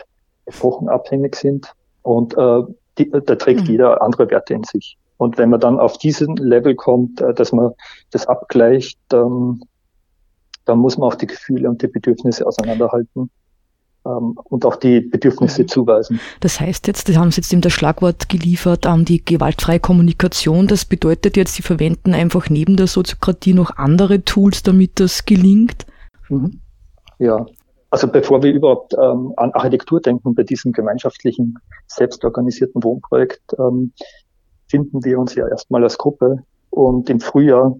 epochenabhängig 0.45 1.36
sind. 1.36 1.74
Und 2.01 2.38
äh, 2.38 2.62
die, 2.97 3.09
da 3.12 3.36
trägt 3.36 3.62
mhm. 3.62 3.67
jeder 3.67 4.01
andere 4.01 4.29
Werte 4.29 4.53
in 4.53 4.63
sich. 4.63 4.97
Und 5.17 5.38
wenn 5.38 5.50
man 5.50 5.59
dann 5.59 5.79
auf 5.79 5.97
diesen 5.97 6.36
Level 6.38 6.75
kommt, 6.75 7.21
äh, 7.21 7.33
dass 7.33 7.51
man 7.51 7.71
das 8.12 8.27
abgleicht, 8.27 9.00
dann, 9.09 9.62
dann 10.65 10.79
muss 10.79 10.97
man 10.97 11.09
auch 11.09 11.15
die 11.15 11.27
Gefühle 11.27 11.69
und 11.69 11.81
die 11.81 11.88
Bedürfnisse 11.88 12.45
auseinanderhalten 12.45 13.29
und 14.08 14.66
auch 14.66 14.76
die 14.76 15.02
Bedürfnisse 15.02 15.66
zuweisen. 15.66 16.20
Das 16.40 16.60
heißt 16.60 16.88
jetzt, 16.88 17.10
das 17.10 17.18
haben 17.18 17.32
Sie 17.32 17.42
jetzt 17.42 17.54
in 17.54 17.62
das 17.62 17.74
Schlagwort 17.74 18.30
geliefert, 18.30 18.86
ähm, 18.86 19.06
die 19.06 19.24
gewaltfreie 19.24 19.80
Kommunikation. 19.80 20.68
Das 20.68 20.86
bedeutet 20.86 21.38
jetzt, 21.38 21.56
Sie 21.56 21.64
verwenden 21.64 22.14
einfach 22.14 22.50
neben 22.50 22.78
der 22.78 22.88
Soziokratie 22.88 23.54
noch 23.54 23.78
andere 23.78 24.24
Tools, 24.24 24.64
damit 24.64 25.00
das 25.00 25.26
gelingt? 25.26 25.86
Mhm. 26.30 26.62
Ja, 27.20 27.46
also 27.90 28.08
bevor 28.08 28.44
wir 28.44 28.54
überhaupt 28.54 28.94
ähm, 28.94 29.34
an 29.38 29.52
Architektur 29.54 30.02
denken 30.02 30.36
bei 30.36 30.44
diesem 30.44 30.72
gemeinschaftlichen, 30.72 31.56
selbstorganisierten 31.88 32.84
Wohnprojekt, 32.84 33.42
ähm, 33.58 33.94
finden 34.68 35.04
wir 35.04 35.20
uns 35.20 35.36
ja 35.36 35.48
erstmal 35.48 35.84
als 35.84 35.98
Gruppe 35.98 36.44
und 36.70 37.10
im 37.10 37.20
Frühjahr 37.20 37.80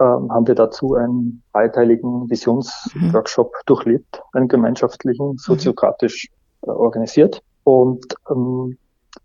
ähm, 0.00 0.32
haben 0.32 0.46
wir 0.46 0.54
dazu 0.54 0.94
einen 0.94 1.42
dreiteiligen 1.52 2.28
Visionsworkshop 2.28 3.48
mhm. 3.48 3.66
durchlebt, 3.66 4.22
einen 4.32 4.48
gemeinschaftlichen, 4.48 5.32
mhm. 5.32 5.38
soziokratisch 5.38 6.28
äh, 6.62 6.70
organisiert. 6.70 7.42
Und 7.62 8.04
ähm, 8.30 8.76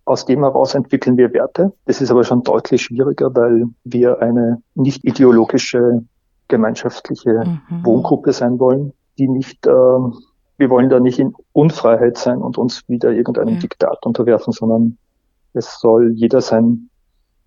aus 0.05 0.25
dem 0.25 0.43
heraus 0.43 0.75
entwickeln 0.75 1.17
wir 1.17 1.33
Werte. 1.33 1.73
Das 1.85 2.01
ist 2.01 2.11
aber 2.11 2.23
schon 2.23 2.43
deutlich 2.43 2.83
schwieriger, 2.83 3.35
weil 3.35 3.65
wir 3.83 4.21
eine 4.21 4.61
nicht 4.75 5.03
ideologische 5.03 6.03
gemeinschaftliche 6.47 7.43
mhm. 7.45 7.85
Wohngruppe 7.85 8.31
sein 8.31 8.59
wollen, 8.59 8.93
die 9.17 9.27
nicht, 9.27 9.65
äh, 9.65 9.71
wir 9.71 10.69
wollen 10.69 10.89
da 10.89 10.99
nicht 10.99 11.19
in 11.19 11.33
Unfreiheit 11.51 12.17
sein 12.17 12.39
und 12.39 12.57
uns 12.57 12.87
wieder 12.87 13.11
irgendeinem 13.11 13.55
ja. 13.55 13.59
Diktat 13.59 14.05
unterwerfen, 14.05 14.53
sondern 14.53 14.97
es 15.53 15.79
soll 15.79 16.11
jeder 16.13 16.41
sein, 16.41 16.89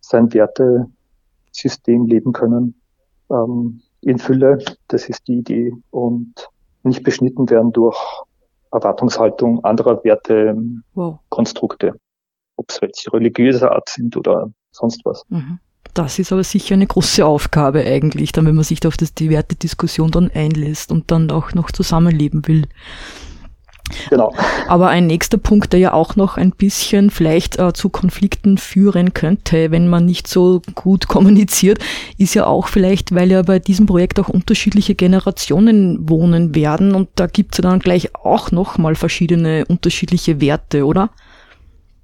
sein 0.00 0.32
Wertesystem 0.32 2.06
leben 2.06 2.32
können 2.32 2.81
ähm, 3.32 3.80
in 4.02 4.18
Fülle. 4.18 4.58
Das 4.88 5.08
ist 5.08 5.26
die 5.26 5.38
Idee 5.38 5.72
und 5.90 6.48
nicht 6.82 7.02
beschnitten 7.02 7.48
werden 7.50 7.72
durch 7.72 7.98
Erwartungshaltung 8.72 9.64
anderer 9.64 10.02
Wertekonstrukte, 10.02 11.88
wow. 11.88 11.96
ob 12.56 12.70
es 12.70 12.78
jetzt 12.80 13.12
religiöser 13.12 13.72
Art 13.72 13.88
sind 13.88 14.16
oder 14.16 14.50
sonst 14.70 15.04
was. 15.04 15.24
Mhm. 15.28 15.58
Das 15.94 16.18
ist 16.18 16.32
aber 16.32 16.42
sicher 16.42 16.74
eine 16.74 16.86
große 16.86 17.24
Aufgabe 17.24 17.84
eigentlich, 17.84 18.32
dann 18.32 18.46
wenn 18.46 18.54
man 18.54 18.64
sich 18.64 18.86
auf 18.86 18.96
das, 18.96 19.12
die 19.14 19.28
Wertediskussion 19.28 20.10
dann 20.10 20.30
einlässt 20.32 20.90
und 20.90 21.10
dann 21.10 21.30
auch 21.30 21.52
noch 21.52 21.70
zusammenleben 21.70 22.46
will. 22.48 22.66
Genau. 24.11 24.32
Aber 24.68 24.88
ein 24.88 25.06
nächster 25.06 25.38
Punkt, 25.38 25.72
der 25.72 25.80
ja 25.80 25.92
auch 25.92 26.16
noch 26.16 26.37
ein 26.37 26.50
bisschen 26.50 27.11
vielleicht 27.11 27.58
äh, 27.58 27.72
zu 27.72 27.88
Konflikten 27.88 28.58
führen 28.58 29.14
könnte, 29.14 29.70
wenn 29.70 29.88
man 29.88 30.04
nicht 30.04 30.28
so 30.28 30.62
gut 30.75 31.08
kommuniziert, 31.12 31.78
ist 32.18 32.34
ja 32.34 32.46
auch 32.46 32.68
vielleicht, 32.68 33.14
weil 33.14 33.30
ja 33.30 33.42
bei 33.42 33.58
diesem 33.58 33.87
Projekt 33.87 34.18
auch 34.20 34.28
unterschiedliche 34.28 34.94
Generationen 34.94 36.08
wohnen 36.08 36.54
werden 36.54 36.94
und 36.94 37.08
da 37.16 37.26
gibt 37.26 37.54
es 37.54 37.58
ja 37.58 37.70
dann 37.70 37.80
gleich 37.80 38.14
auch 38.14 38.50
nochmal 38.50 38.94
verschiedene 38.94 39.64
unterschiedliche 39.68 40.40
Werte, 40.40 40.87
oder? 40.87 41.11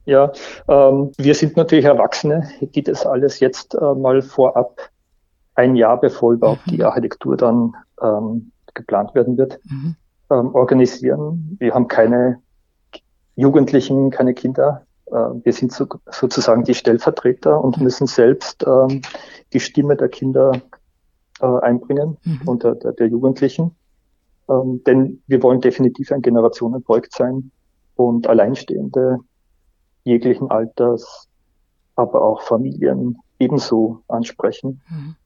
Ja, 0.04 0.32
ähm, 0.68 1.12
wir 1.18 1.34
sind 1.34 1.56
natürlich 1.56 1.84
Erwachsene, 1.84 2.48
die 2.60 2.82
das 2.82 3.04
alles 3.04 3.40
jetzt 3.40 3.74
äh, 3.74 3.94
mal 3.94 4.22
vorab 4.22 4.80
ein 5.54 5.76
Jahr 5.76 6.00
bevor 6.00 6.32
überhaupt 6.32 6.66
mhm. 6.66 6.70
die 6.70 6.84
Architektur 6.84 7.36
dann 7.36 7.74
ähm, 8.00 8.52
geplant 8.74 9.14
werden 9.14 9.36
wird. 9.36 9.58
Mhm 9.64 9.96
ähm, 10.30 10.54
organisieren. 10.54 11.56
Wir 11.58 11.74
haben 11.74 11.88
keine 11.88 12.40
Jugendlichen, 13.36 14.10
keine 14.10 14.34
Kinder. 14.34 14.86
Äh, 15.06 15.12
wir 15.12 15.52
sind 15.52 15.72
so, 15.72 15.86
sozusagen 16.10 16.64
die 16.64 16.74
Stellvertreter 16.74 17.62
und 17.62 17.80
müssen 17.80 18.06
selbst 18.06 18.64
ähm, 18.66 19.02
die 19.52 19.60
Stimme 19.60 19.96
der 19.96 20.08
Kinder 20.08 20.60
äh, 21.40 21.46
einbringen 21.46 22.16
mhm. 22.24 22.40
und 22.46 22.64
der, 22.64 22.74
der, 22.74 23.06
Jugendlichen. 23.06 23.76
Ähm, 24.48 24.82
denn 24.86 25.22
wir 25.26 25.42
wollen 25.42 25.60
definitiv 25.60 26.10
ein 26.12 26.22
Generationenprojekt 26.22 27.14
sein 27.14 27.50
und 27.96 28.26
Alleinstehende 28.26 29.18
jeglichen 30.04 30.50
Alters, 30.50 31.28
aber 31.96 32.22
auch 32.22 32.42
Familien 32.42 33.18
ebenso 33.38 34.02
ansprechen. 34.08 34.80
Mhm. 34.88 35.16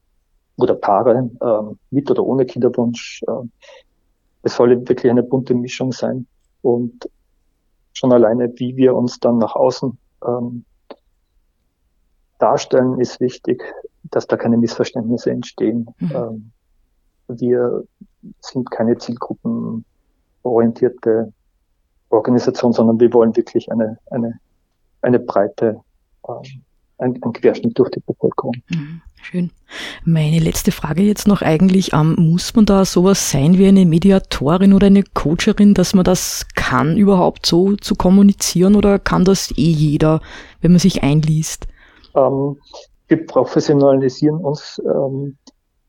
Oder 0.57 0.75
Paare 0.75 1.31
äh, 1.41 1.75
mit 1.89 2.11
oder 2.11 2.23
ohne 2.23 2.45
Kinderwunsch. 2.45 3.23
Äh, 3.27 3.47
es 4.43 4.55
soll 4.55 4.87
wirklich 4.87 5.09
eine 5.09 5.23
bunte 5.23 5.55
Mischung 5.55 5.91
sein. 5.91 6.27
Und 6.61 7.09
schon 7.93 8.13
alleine, 8.13 8.53
wie 8.57 8.75
wir 8.75 8.93
uns 8.95 9.19
dann 9.19 9.39
nach 9.39 9.55
außen 9.55 9.97
ähm, 10.25 10.65
darstellen, 12.39 12.99
ist 12.99 13.19
wichtig, 13.19 13.63
dass 14.03 14.27
da 14.27 14.37
keine 14.37 14.57
Missverständnisse 14.57 15.31
entstehen. 15.31 15.89
Mhm. 15.99 16.11
Ähm, 16.13 16.51
wir 17.29 17.85
sind 18.41 18.69
keine 18.69 18.97
zielgruppenorientierte 18.97 21.31
Organisation, 22.09 22.73
sondern 22.73 22.99
wir 22.99 23.13
wollen 23.13 23.33
wirklich 23.35 23.71
eine, 23.71 23.97
eine, 24.11 24.39
eine 25.01 25.19
breite 25.19 25.79
ähm, 26.27 26.63
ein, 27.03 27.19
ein 27.21 27.33
Querschnitt 27.33 27.77
durch 27.77 27.91
die 27.91 27.99
Bevölkerung. 27.99 28.53
Mhm, 28.69 29.01
schön. 29.21 29.51
Meine 30.05 30.39
letzte 30.39 30.71
Frage 30.71 31.03
jetzt 31.03 31.27
noch 31.27 31.41
eigentlich, 31.41 31.93
ähm, 31.93 32.15
muss 32.17 32.55
man 32.55 32.65
da 32.65 32.85
sowas 32.85 33.31
sein 33.31 33.57
wie 33.57 33.67
eine 33.67 33.85
Mediatorin 33.85 34.73
oder 34.73 34.87
eine 34.87 35.03
Coacherin, 35.03 35.73
dass 35.73 35.93
man 35.93 36.03
das 36.03 36.47
kann, 36.55 36.97
überhaupt 36.97 37.45
so 37.45 37.75
zu 37.75 37.95
kommunizieren 37.95 38.75
oder 38.75 38.99
kann 38.99 39.25
das 39.25 39.51
eh 39.51 39.71
jeder, 39.71 40.21
wenn 40.61 40.71
man 40.71 40.79
sich 40.79 41.03
einliest? 41.03 41.67
Ähm, 42.15 42.57
wir 43.07 43.25
professionalisieren 43.25 44.37
uns 44.37 44.81
ähm, 44.85 45.37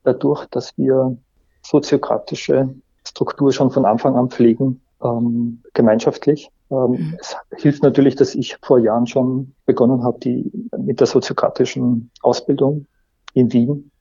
dadurch, 0.03 0.45
dass 0.47 0.77
wir 0.77 1.17
soziokratische 1.63 2.69
Struktur 3.07 3.51
schon 3.51 3.71
von 3.71 3.85
Anfang 3.85 4.15
an 4.15 4.29
pflegen, 4.29 4.81
ähm, 5.05 5.61
gemeinschaftlich. 5.73 6.51
Ähm, 6.71 6.91
mhm. 6.91 7.17
Es 7.19 7.35
hilft 7.57 7.83
natürlich, 7.83 8.15
dass 8.15 8.33
ich 8.35 8.57
vor 8.61 8.79
Jahren 8.79 9.07
schon 9.07 9.53
begonnen 9.65 10.03
habe, 10.03 10.19
die 10.19 10.51
mit 10.77 10.99
der 10.99 11.07
soziokratischen 11.07 12.11
Ausbildung 12.21 12.85
in 13.33 13.51
Wien 13.53 13.91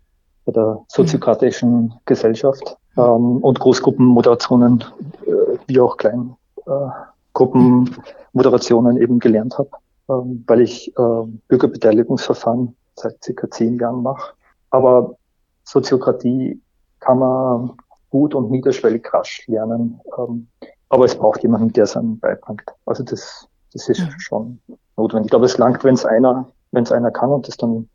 bei 0.45 0.53
der 0.53 0.85
soziokratischen 0.89 1.85
mhm. 1.85 1.93
Gesellschaft 2.05 2.77
ähm, 2.97 3.39
und 3.39 3.61
Großgruppenmoderationen 3.61 4.85
äh, 5.27 5.31
wie 5.67 5.81
auch 5.81 5.97
Kleingruppenmoderationen 5.97 8.97
äh, 8.97 9.03
eben 9.03 9.19
gelernt 9.19 9.59
habe, 9.59 9.71
ähm, 10.09 10.45
weil 10.47 10.61
ich 10.61 10.97
äh, 10.97 11.23
Bürgerbeteiligungsverfahren 11.49 12.77
seit 12.95 13.25
circa 13.25 13.51
zehn 13.51 13.79
Jahren 13.79 14.03
mache. 14.03 14.35
Aber 14.71 15.17
Soziokratie 15.65 16.61
kann 17.01 17.19
man 17.19 17.73
gut 18.11 18.35
und 18.35 18.51
niederschwellig 18.51 19.11
rasch 19.13 19.47
lernen. 19.47 20.01
Ähm, 20.19 20.49
aber 20.89 21.05
es 21.05 21.17
braucht 21.17 21.43
jemanden, 21.43 21.73
der 21.73 21.85
es 21.85 21.97
einem 21.97 22.19
beibringt. 22.19 22.65
Also 22.87 23.03
das, 23.03 23.49
das 23.73 23.89
ist 23.89 24.01
mhm. 24.01 24.19
schon 24.19 24.61
notwendig. 24.97 25.33
Aber 25.35 25.45
es 25.45 25.59
langt, 25.59 25.85
wenn 25.85 25.95
es 25.95 26.05
einer, 26.05 26.51
wenn 26.73 26.85
es 26.85 26.93
einer 26.93 27.11
kann 27.11 27.31
und 27.31 27.49
es 27.49 27.57
dann 27.57 27.89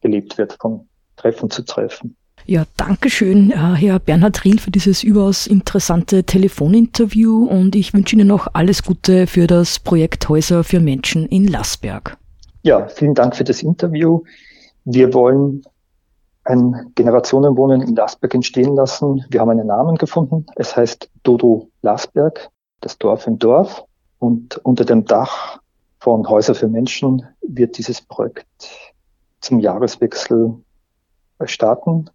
gelebt 0.00 0.38
wird 0.38 0.56
von 0.60 0.88
Treffen 1.16 1.50
zu 1.50 1.64
Treffen. 1.64 2.16
Ja, 2.46 2.64
danke 2.76 3.10
schön, 3.10 3.50
äh, 3.50 3.54
Herr 3.54 3.98
Bernhard 3.98 4.44
Riel, 4.44 4.58
für 4.58 4.70
dieses 4.70 5.02
überaus 5.02 5.46
interessante 5.46 6.24
Telefoninterview 6.24 7.46
und 7.46 7.76
ich 7.76 7.92
wünsche 7.92 8.16
Ihnen 8.16 8.28
noch 8.28 8.48
alles 8.54 8.82
Gute 8.82 9.26
für 9.26 9.46
das 9.46 9.78
Projekt 9.78 10.28
Häuser 10.28 10.64
für 10.64 10.80
Menschen 10.80 11.26
in 11.26 11.46
Lassberg. 11.46 12.16
Ja, 12.62 12.86
vielen 12.88 13.14
Dank 13.14 13.36
für 13.36 13.44
das 13.44 13.62
Interview. 13.62 14.22
Wir 14.84 15.12
wollen 15.12 15.62
ein 16.48 16.92
Generationenwohnen 16.94 17.82
in 17.82 17.94
Lasberg 17.94 18.34
entstehen 18.34 18.74
lassen. 18.74 19.24
Wir 19.28 19.40
haben 19.40 19.50
einen 19.50 19.66
Namen 19.66 19.96
gefunden. 19.96 20.46
Es 20.56 20.74
heißt 20.76 21.10
Dodo 21.22 21.68
Lasberg, 21.82 22.48
das 22.80 22.96
Dorf 22.96 23.26
im 23.26 23.38
Dorf. 23.38 23.84
Und 24.18 24.56
unter 24.64 24.86
dem 24.86 25.04
Dach 25.04 25.60
von 26.00 26.26
Häuser 26.26 26.54
für 26.54 26.68
Menschen 26.68 27.26
wird 27.42 27.76
dieses 27.76 28.00
Projekt 28.00 28.96
zum 29.40 29.58
Jahreswechsel 29.58 30.54
starten. 31.44 32.08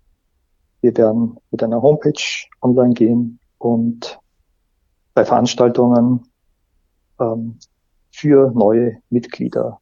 Wir 0.81 0.97
werden 0.97 1.37
mit 1.51 1.61
einer 1.61 1.81
Homepage 1.81 2.47
online 2.61 2.95
gehen 2.95 3.39
und 3.59 4.19
bei 5.13 5.25
Veranstaltungen 5.25 6.27
ähm, 7.19 7.59
für 8.11 8.51
neue 8.51 8.97
Mitglieder 9.09 9.79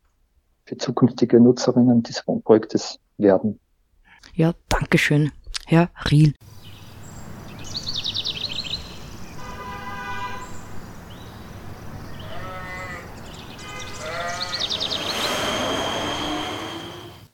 für 0.65 0.77
zukünftige 0.77 1.39
Nutzerinnen 1.39 2.03
des 2.03 2.27
Wohnprojektes 2.27 2.99
werden. 3.17 3.59
Ja, 4.33 4.53
Dankeschön, 4.69 5.31
Herr 5.65 5.89
Riel. 6.09 6.33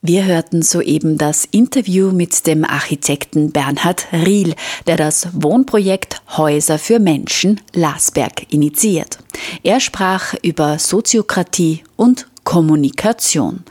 Wir 0.02 0.24
hörten 0.24 0.62
soeben 0.62 1.18
das 1.18 1.44
Interview 1.44 2.12
mit 2.12 2.48
dem 2.48 2.64
Architekten 2.64 3.52
Bernhard 3.52 4.08
Riel, 4.14 4.56
der 4.88 4.96
das 4.96 5.28
Wohnprojekt 5.34 6.22
Häuser 6.38 6.80
für 6.80 7.00
Menschen 7.00 7.60
Lasberg 7.74 8.52
initiiert. 8.54 9.18
Er 9.64 9.82
sprach 9.82 10.34
über 10.44 10.80
Soziokratie 10.80 11.84
und 11.98 12.28
Kommunikation. 12.48 13.66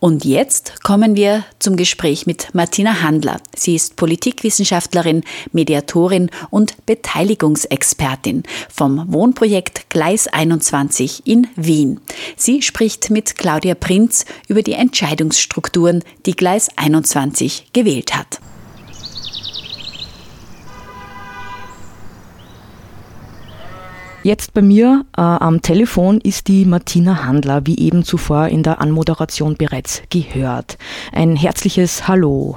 Und 0.00 0.26
jetzt 0.26 0.82
kommen 0.82 1.16
wir 1.16 1.46
zum 1.60 1.76
Gespräch 1.76 2.26
mit 2.26 2.54
Martina 2.54 3.00
Handler. 3.00 3.40
Sie 3.56 3.74
ist 3.74 3.96
Politikwissenschaftlerin, 3.96 5.24
Mediatorin 5.52 6.30
und 6.50 6.84
Beteiligungsexpertin 6.84 8.42
vom 8.68 9.10
Wohnprojekt 9.10 9.88
Gleis 9.88 10.28
21 10.28 11.26
in 11.26 11.46
Wien. 11.56 12.00
Sie 12.36 12.60
spricht 12.60 13.08
mit 13.08 13.38
Claudia 13.38 13.74
Prinz 13.74 14.26
über 14.46 14.60
die 14.60 14.74
Entscheidungsstrukturen, 14.74 16.04
die 16.26 16.36
Gleis 16.36 16.68
21 16.76 17.68
gewählt 17.72 18.14
hat. 18.14 18.40
Jetzt 24.28 24.52
bei 24.52 24.60
mir 24.60 25.06
äh, 25.16 25.22
am 25.22 25.62
Telefon 25.62 26.20
ist 26.22 26.48
die 26.48 26.66
Martina 26.66 27.26
Handler, 27.26 27.62
wie 27.64 27.78
eben 27.78 28.02
zuvor 28.02 28.48
in 28.48 28.62
der 28.62 28.78
Anmoderation 28.78 29.56
bereits 29.56 30.02
gehört. 30.10 30.76
Ein 31.14 31.34
herzliches 31.34 32.06
Hallo. 32.08 32.56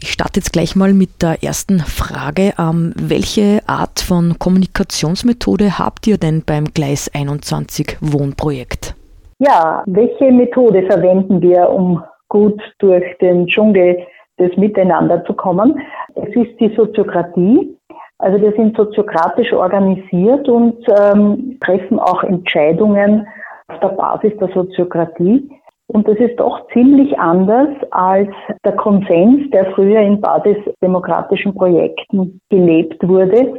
Ich 0.00 0.10
starte 0.10 0.40
jetzt 0.40 0.52
gleich 0.52 0.74
mal 0.74 0.92
mit 0.92 1.22
der 1.22 1.44
ersten 1.44 1.78
Frage. 1.78 2.54
Ähm, 2.58 2.92
welche 2.96 3.60
Art 3.68 4.00
von 4.00 4.36
Kommunikationsmethode 4.40 5.78
habt 5.78 6.08
ihr 6.08 6.18
denn 6.18 6.42
beim 6.44 6.64
Gleis 6.74 7.08
21 7.14 7.98
Wohnprojekt? 8.00 8.96
Ja, 9.38 9.84
welche 9.86 10.32
Methode 10.32 10.82
verwenden 10.88 11.40
wir, 11.40 11.70
um 11.70 12.02
gut 12.30 12.60
durch 12.80 13.04
den 13.20 13.46
Dschungel 13.46 13.96
des 14.40 14.56
Miteinander 14.56 15.24
zu 15.24 15.34
kommen? 15.34 15.80
Es 16.16 16.34
ist 16.34 16.58
die 16.58 16.74
Soziokratie. 16.74 17.78
Also 18.22 18.40
wir 18.40 18.52
sind 18.52 18.76
soziokratisch 18.76 19.52
organisiert 19.52 20.48
und 20.48 20.76
ähm, 20.88 21.58
treffen 21.60 21.98
auch 21.98 22.22
Entscheidungen 22.22 23.26
auf 23.66 23.80
der 23.80 23.88
Basis 23.88 24.32
der 24.38 24.48
Soziokratie. 24.54 25.50
Und 25.88 26.06
das 26.06 26.16
ist 26.18 26.38
doch 26.38 26.68
ziemlich 26.72 27.18
anders 27.18 27.68
als 27.90 28.30
der 28.64 28.76
Konsens, 28.76 29.50
der 29.50 29.72
früher 29.72 30.00
in 30.00 30.20
basisdemokratischen 30.20 31.52
Projekten 31.52 32.40
gelebt 32.48 32.96
wurde. 33.06 33.54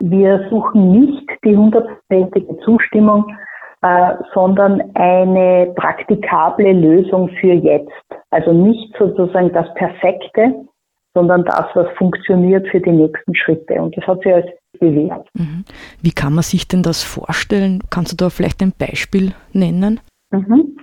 Wir 0.00 0.44
suchen 0.50 0.90
nicht 0.90 1.30
die 1.44 1.56
hundertprozentige 1.56 2.58
Zustimmung, 2.64 3.24
äh, 3.82 4.14
sondern 4.34 4.82
eine 4.94 5.72
praktikable 5.76 6.72
Lösung 6.72 7.28
für 7.40 7.52
jetzt. 7.52 7.92
Also 8.30 8.52
nicht 8.52 8.92
sozusagen 8.98 9.52
das 9.52 9.72
Perfekte, 9.74 10.66
sondern 11.14 11.44
das, 11.44 11.66
was 11.74 11.86
funktioniert 11.96 12.68
für 12.68 12.80
die 12.80 12.92
nächsten 12.92 13.34
Schritte. 13.34 13.74
Und 13.74 13.96
das 13.96 14.06
hat 14.06 14.22
sich 14.22 14.32
als 14.32 14.46
bewährt. 14.78 15.26
Mhm. 15.34 15.64
Wie 16.02 16.12
kann 16.12 16.34
man 16.34 16.42
sich 16.42 16.68
denn 16.68 16.82
das 16.82 17.02
vorstellen? 17.02 17.80
Kannst 17.90 18.12
du 18.12 18.16
da 18.16 18.30
vielleicht 18.30 18.62
ein 18.62 18.72
Beispiel 18.78 19.32
nennen? 19.52 20.00
Mhm. 20.30 20.76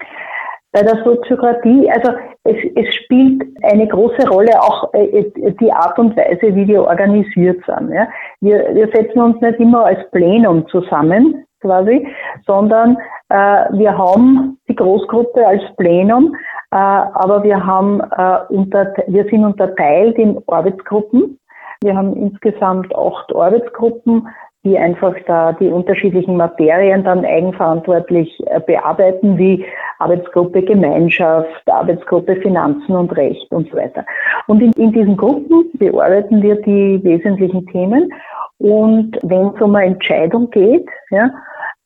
Bei 0.72 0.82
der 0.82 1.02
Soziokratie, 1.06 1.90
also 1.90 2.12
es, 2.44 2.58
es, 2.76 2.96
spielt 2.96 3.44
eine 3.64 3.88
große 3.88 4.28
Rolle 4.28 4.62
auch 4.62 4.94
äh, 4.94 5.24
die 5.62 5.72
Art 5.72 5.98
und 5.98 6.18
Weise, 6.18 6.54
wie 6.54 6.68
wir 6.68 6.84
organisiert 6.84 7.64
sind. 7.66 7.94
Ja. 7.94 8.10
Wir, 8.42 8.76
wir 8.76 8.90
setzen 8.94 9.22
uns 9.22 9.40
nicht 9.40 9.60
immer 9.62 9.86
als 9.86 10.00
Plenum 10.12 10.68
zusammen, 10.68 11.46
quasi, 11.62 12.06
sondern 12.46 12.98
äh, 13.30 13.66
wir 13.72 13.98
haben 13.98 14.58
die 14.68 14.76
Großgruppe 14.76 15.48
als 15.48 15.64
Plenum, 15.78 16.36
äh, 16.65 16.65
aber 16.80 17.44
wir 17.44 17.66
haben 17.66 18.02
äh, 18.02 19.04
wir 19.08 19.26
sind 19.30 19.46
unterteilt 19.46 20.18
in 20.18 20.42
Arbeitsgruppen. 20.48 21.40
Wir 21.82 21.96
haben 21.96 22.14
insgesamt 22.16 22.94
acht 22.96 23.34
Arbeitsgruppen, 23.34 24.28
die 24.66 24.78
einfach 24.78 25.16
da 25.28 25.54
die 25.54 25.68
unterschiedlichen 25.68 26.36
Materien 26.36 27.04
dann 27.04 27.24
eigenverantwortlich 27.24 28.42
äh, 28.48 28.60
bearbeiten, 28.60 29.38
wie 29.38 29.64
Arbeitsgruppe 30.00 30.64
Gemeinschaft, 30.64 31.48
Arbeitsgruppe 31.70 32.36
Finanzen 32.38 32.96
und 32.96 33.16
Recht 33.16 33.50
und 33.52 33.70
so 33.70 33.78
weiter. 33.78 34.04
Und 34.48 34.62
in, 34.62 34.72
in 34.74 34.92
diesen 34.92 35.16
Gruppen 35.16 35.70
bearbeiten 35.76 36.42
wir 36.42 36.62
die 36.62 37.02
wesentlichen 37.04 37.66
Themen. 37.68 38.12
Und 38.58 39.18
wenn 39.24 39.48
es 39.48 39.62
um 39.62 39.76
eine 39.76 39.94
Entscheidung 39.94 40.50
geht, 40.50 40.90
ja, 41.10 41.30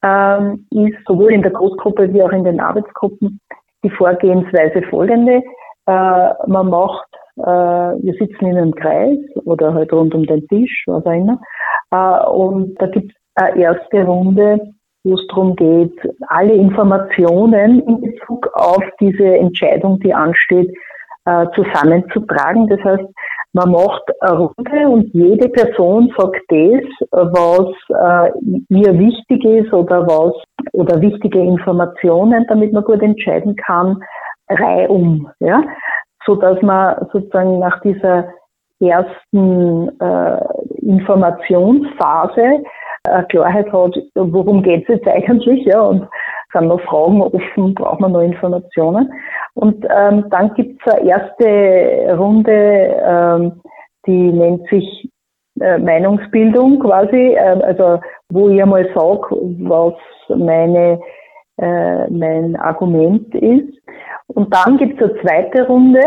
ähm, 0.02 0.65
ist 0.71 0.97
sowohl 1.06 1.34
in 1.34 1.41
der 1.41 1.52
Großgruppe 1.52 2.12
wie 2.13 2.23
auch 2.23 2.32
in 2.32 2.43
den 2.43 2.60
Arbeitsgruppen 2.60 3.39
die 3.84 3.89
Vorgehensweise 3.89 4.82
folgende. 4.89 5.42
Äh, 5.86 6.30
man 6.48 6.70
macht, 6.70 7.08
äh, 7.38 7.42
wir 7.42 8.13
sitzen 8.20 8.46
in 8.46 8.58
einem 8.58 8.76
Kreis 8.76 9.18
oder 9.46 9.74
halt 9.74 9.92
rund 9.92 10.13
um 10.13 10.26
den 10.26 10.48
Tisch, 10.48 10.84
was 10.88 11.06
auch 11.06 11.12
immer. 11.12 11.39
Äh, 11.92 12.30
und 12.30 12.76
da 12.82 12.88
gibt 12.88 13.12
es 13.12 13.44
eine 13.44 13.62
erste 13.62 14.04
Runde, 14.04 14.60
wo 15.04 15.13
es 15.13 15.26
darum 15.28 15.56
geht, 15.56 15.98
alle 16.28 16.54
Informationen 16.54 17.80
in 17.88 18.02
Bezug 18.02 18.50
auf 18.54 18.84
diese 19.00 19.38
Entscheidung, 19.38 20.00
die 20.02 20.13
ansteht, 20.13 20.70
zusammenzutragen. 21.54 22.68
Das 22.68 22.80
heißt, 22.84 23.04
man 23.54 23.72
macht 23.72 24.02
eine 24.22 24.38
Runde 24.38 24.89
und 24.89 25.13
jede 25.13 25.48
Person 25.50 26.12
sagt 26.18 26.42
das, 26.50 26.84
was 27.12 27.68
ihr 28.70 29.00
wichtig 29.00 29.46
ist 29.46 29.72
oder 29.72 30.08
was 30.08 30.34
oder 30.80 31.02
wichtige 31.02 31.39
Informationen, 31.39 32.46
damit 32.48 32.74
man 32.74 32.84
gut 32.84 33.02
entscheiden 33.02 33.56
kann, 33.56 34.02
reihum, 34.50 35.30
ja, 35.39 35.63
so 36.26 36.36
dass 36.36 36.62
man 36.62 37.08
sozusagen 37.12 37.60
nach 37.60 37.80
dieser 37.82 38.26
ersten 38.80 39.89
äh, 40.00 40.39
Informationsphase 40.82 42.63
äh, 43.08 43.24
Klarheit 43.30 43.72
hat, 43.72 43.96
worum 44.15 44.63
geht 44.63 44.84
es 44.84 44.96
jetzt 44.96 45.08
eigentlich, 45.08 45.65
ja, 45.65 45.82
und 45.82 46.08
sind 46.54 46.68
noch 46.68 46.82
Fragen 46.82 47.22
offen, 47.22 47.76
braucht 47.76 48.00
man 48.00 48.13
noch 48.13 48.22
Informationen. 48.22 49.12
Und 49.54 49.86
ähm, 49.96 50.26
dann 50.30 50.54
gibt 50.56 50.82
es 50.86 50.94
eine 50.94 51.10
erste 51.10 52.18
Runde, 52.18 52.96
ähm, 53.06 53.62
die 54.06 54.32
nennt 54.32 54.68
sich 54.70 55.10
äh, 55.60 55.78
Meinungsbildung 55.78 56.80
quasi, 56.80 57.34
äh, 57.34 57.62
also 57.63 58.00
wo 58.30 58.50
ich 58.50 58.62
einmal 58.62 58.86
sage, 58.96 59.36
was 59.60 59.94
meine, 60.30 61.00
äh, 61.58 62.10
mein 62.10 62.56
Argument 62.56 63.34
ist. 63.36 63.78
Und 64.28 64.54
dann 64.54 64.78
gibt 64.78 65.02
es 65.02 65.10
eine 65.10 65.22
zweite 65.22 65.68
Runde, 65.68 66.02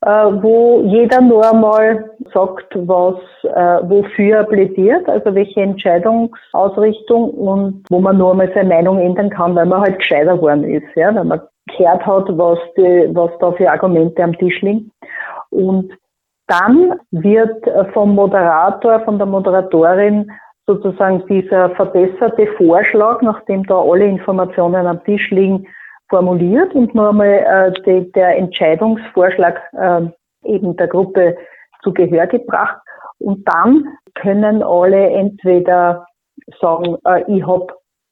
äh, 0.00 0.08
wo 0.08 0.82
jeder 0.84 1.20
nur 1.20 1.50
einmal 1.50 2.10
sagt, 2.32 2.74
was, 2.74 3.16
äh, 3.42 3.88
wofür 3.88 4.38
er 4.38 4.44
plädiert, 4.44 5.08
also 5.08 5.34
welche 5.34 5.60
Entscheidungsausrichtung 5.60 7.30
und 7.30 7.84
wo 7.90 8.00
man 8.00 8.16
nur 8.16 8.30
einmal 8.30 8.50
seine 8.54 8.70
Meinung 8.70 8.98
ändern 8.98 9.30
kann, 9.30 9.54
weil 9.54 9.66
man 9.66 9.82
halt 9.82 9.98
gescheiter 9.98 10.36
geworden 10.36 10.64
ist, 10.64 10.86
ja, 10.96 11.14
weil 11.14 11.24
man 11.24 11.40
gehört 11.76 12.06
hat, 12.06 12.38
was, 12.38 12.58
die, 12.76 13.10
was 13.12 13.30
da 13.40 13.52
für 13.52 13.70
Argumente 13.70 14.22
am 14.22 14.32
Tisch 14.38 14.60
liegen. 14.62 14.90
Und 15.50 15.92
dann 16.46 16.98
wird 17.10 17.62
vom 17.92 18.14
Moderator, 18.14 19.00
von 19.00 19.18
der 19.18 19.26
Moderatorin 19.26 20.30
sozusagen 20.68 21.26
dieser 21.26 21.70
verbesserte 21.70 22.46
Vorschlag, 22.58 23.22
nachdem 23.22 23.64
da 23.64 23.80
alle 23.80 24.04
Informationen 24.04 24.86
am 24.86 25.02
Tisch 25.04 25.30
liegen, 25.30 25.66
formuliert 26.10 26.74
und 26.74 26.90
einmal 26.90 27.26
äh, 27.26 27.72
de, 27.82 28.10
der 28.12 28.36
Entscheidungsvorschlag 28.36 29.60
äh, 29.72 30.02
eben 30.44 30.76
der 30.76 30.88
Gruppe 30.88 31.36
zu 31.82 31.92
Gehör 31.92 32.26
gebracht. 32.26 32.78
Und 33.18 33.48
dann 33.48 33.88
können 34.14 34.62
alle 34.62 35.10
entweder 35.10 36.06
sagen, 36.60 36.96
äh, 37.06 37.24
ich 37.28 37.46
habe 37.46 37.66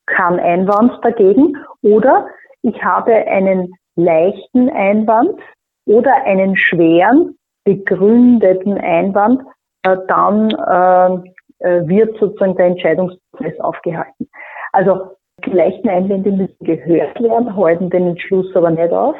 keinen 0.07 0.41
Einwand 0.41 0.93
dagegen 1.03 1.57
oder 1.83 2.27
ich 2.63 2.83
habe 2.83 3.13
einen 3.13 3.75
leichten 3.97 4.71
Einwand 4.71 5.39
oder 5.87 6.15
einen 6.25 6.57
schweren, 6.57 7.37
begründeten 7.65 8.79
Einwand, 8.79 9.43
äh, 9.83 9.97
dann 10.09 10.51
äh, 10.51 11.31
wird 11.61 12.19
sozusagen 12.19 12.57
der 12.57 12.67
Entscheidungsprozess 12.67 13.59
aufgehalten. 13.61 14.29
Also 14.73 15.17
die 15.45 15.51
leichten 15.51 15.89
Einwände 15.89 16.33
müssen 16.33 16.65
gehört 16.65 17.21
werden, 17.21 17.57
halten 17.57 17.91
den 17.91 18.09
Entschluss 18.09 18.55
aber 18.55 18.71
nicht 18.71 18.93
auf. 18.93 19.17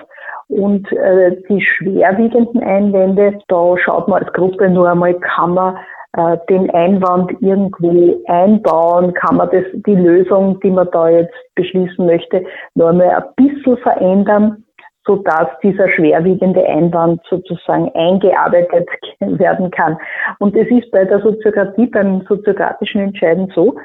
Und 0.49 0.91
äh, 0.93 1.37
die 1.49 1.61
schwerwiegenden 1.61 2.63
Einwände, 2.63 3.39
da 3.49 3.77
schaut 3.79 4.09
man 4.09 4.23
als 4.23 4.33
Gruppe 4.33 4.71
nur 4.71 4.89
einmal, 4.89 5.15
kann 5.15 5.55
man 5.55 5.77
äh, 6.17 6.39
den 6.49 6.71
Einwand 6.71 7.33
irgendwo 7.41 8.23
einbauen, 8.27 9.13
kann 9.15 9.37
man 9.37 9.51
das, 9.51 9.65
die 9.75 9.95
Lösung, 9.95 10.59
die 10.61 10.71
man 10.71 10.89
da 10.93 11.09
jetzt 11.09 11.35
beschließen 11.57 12.07
möchte, 12.07 12.45
nur 12.75 12.91
einmal 12.91 13.11
ein 13.11 13.25
bisschen 13.37 13.77
verändern, 13.79 14.65
sodass 15.07 15.49
dieser 15.63 15.89
schwerwiegende 15.89 16.67
Einwand 16.67 17.21
sozusagen 17.31 17.91
eingearbeitet 17.95 18.89
werden 19.21 19.71
kann. 19.71 19.97
Und 20.39 20.57
es 20.57 20.69
ist 20.69 20.91
bei 20.91 21.05
der 21.05 21.21
Soziokratie, 21.21 21.87
beim 21.87 22.23
soziokratischen 22.23 23.01
Entscheiden 23.01 23.51
so, 23.55 23.77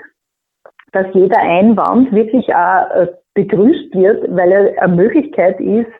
dass 0.91 1.05
jeder 1.13 1.39
Einwand 1.39 2.11
wirklich 2.11 2.53
auch 2.53 2.89
äh, 2.95 3.07
begrüßt 3.33 3.93
wird, 3.93 4.25
weil 4.35 4.51
er 4.51 4.83
eine 4.83 4.95
Möglichkeit 4.95 5.59
ist, 5.59 5.91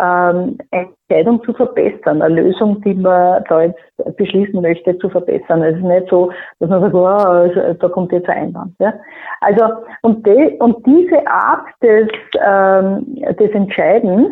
ähm, 0.00 0.58
eine 0.70 0.88
Entscheidung 1.08 1.42
zu 1.44 1.52
verbessern, 1.52 2.22
eine 2.22 2.42
Lösung, 2.42 2.80
die 2.82 2.94
man 2.94 3.42
da 3.48 3.62
jetzt 3.62 4.16
beschließen 4.16 4.60
möchte, 4.60 4.96
zu 4.98 5.08
verbessern. 5.08 5.62
Es 5.62 5.76
ist 5.76 5.82
nicht 5.82 6.08
so, 6.08 6.30
dass 6.60 6.70
man 6.70 6.80
sagt, 6.80 6.94
oh, 6.94 7.74
da 7.74 7.88
kommt 7.88 8.12
jetzt 8.12 8.28
ein 8.28 8.48
Einwand. 8.48 8.74
Ja? 8.78 8.94
Also, 9.40 9.64
und, 10.02 10.26
de, 10.26 10.56
und 10.58 10.86
diese 10.86 11.26
Art 11.26 11.66
des, 11.82 12.08
ähm, 12.44 13.16
des 13.38 13.50
Entscheidens, 13.50 14.28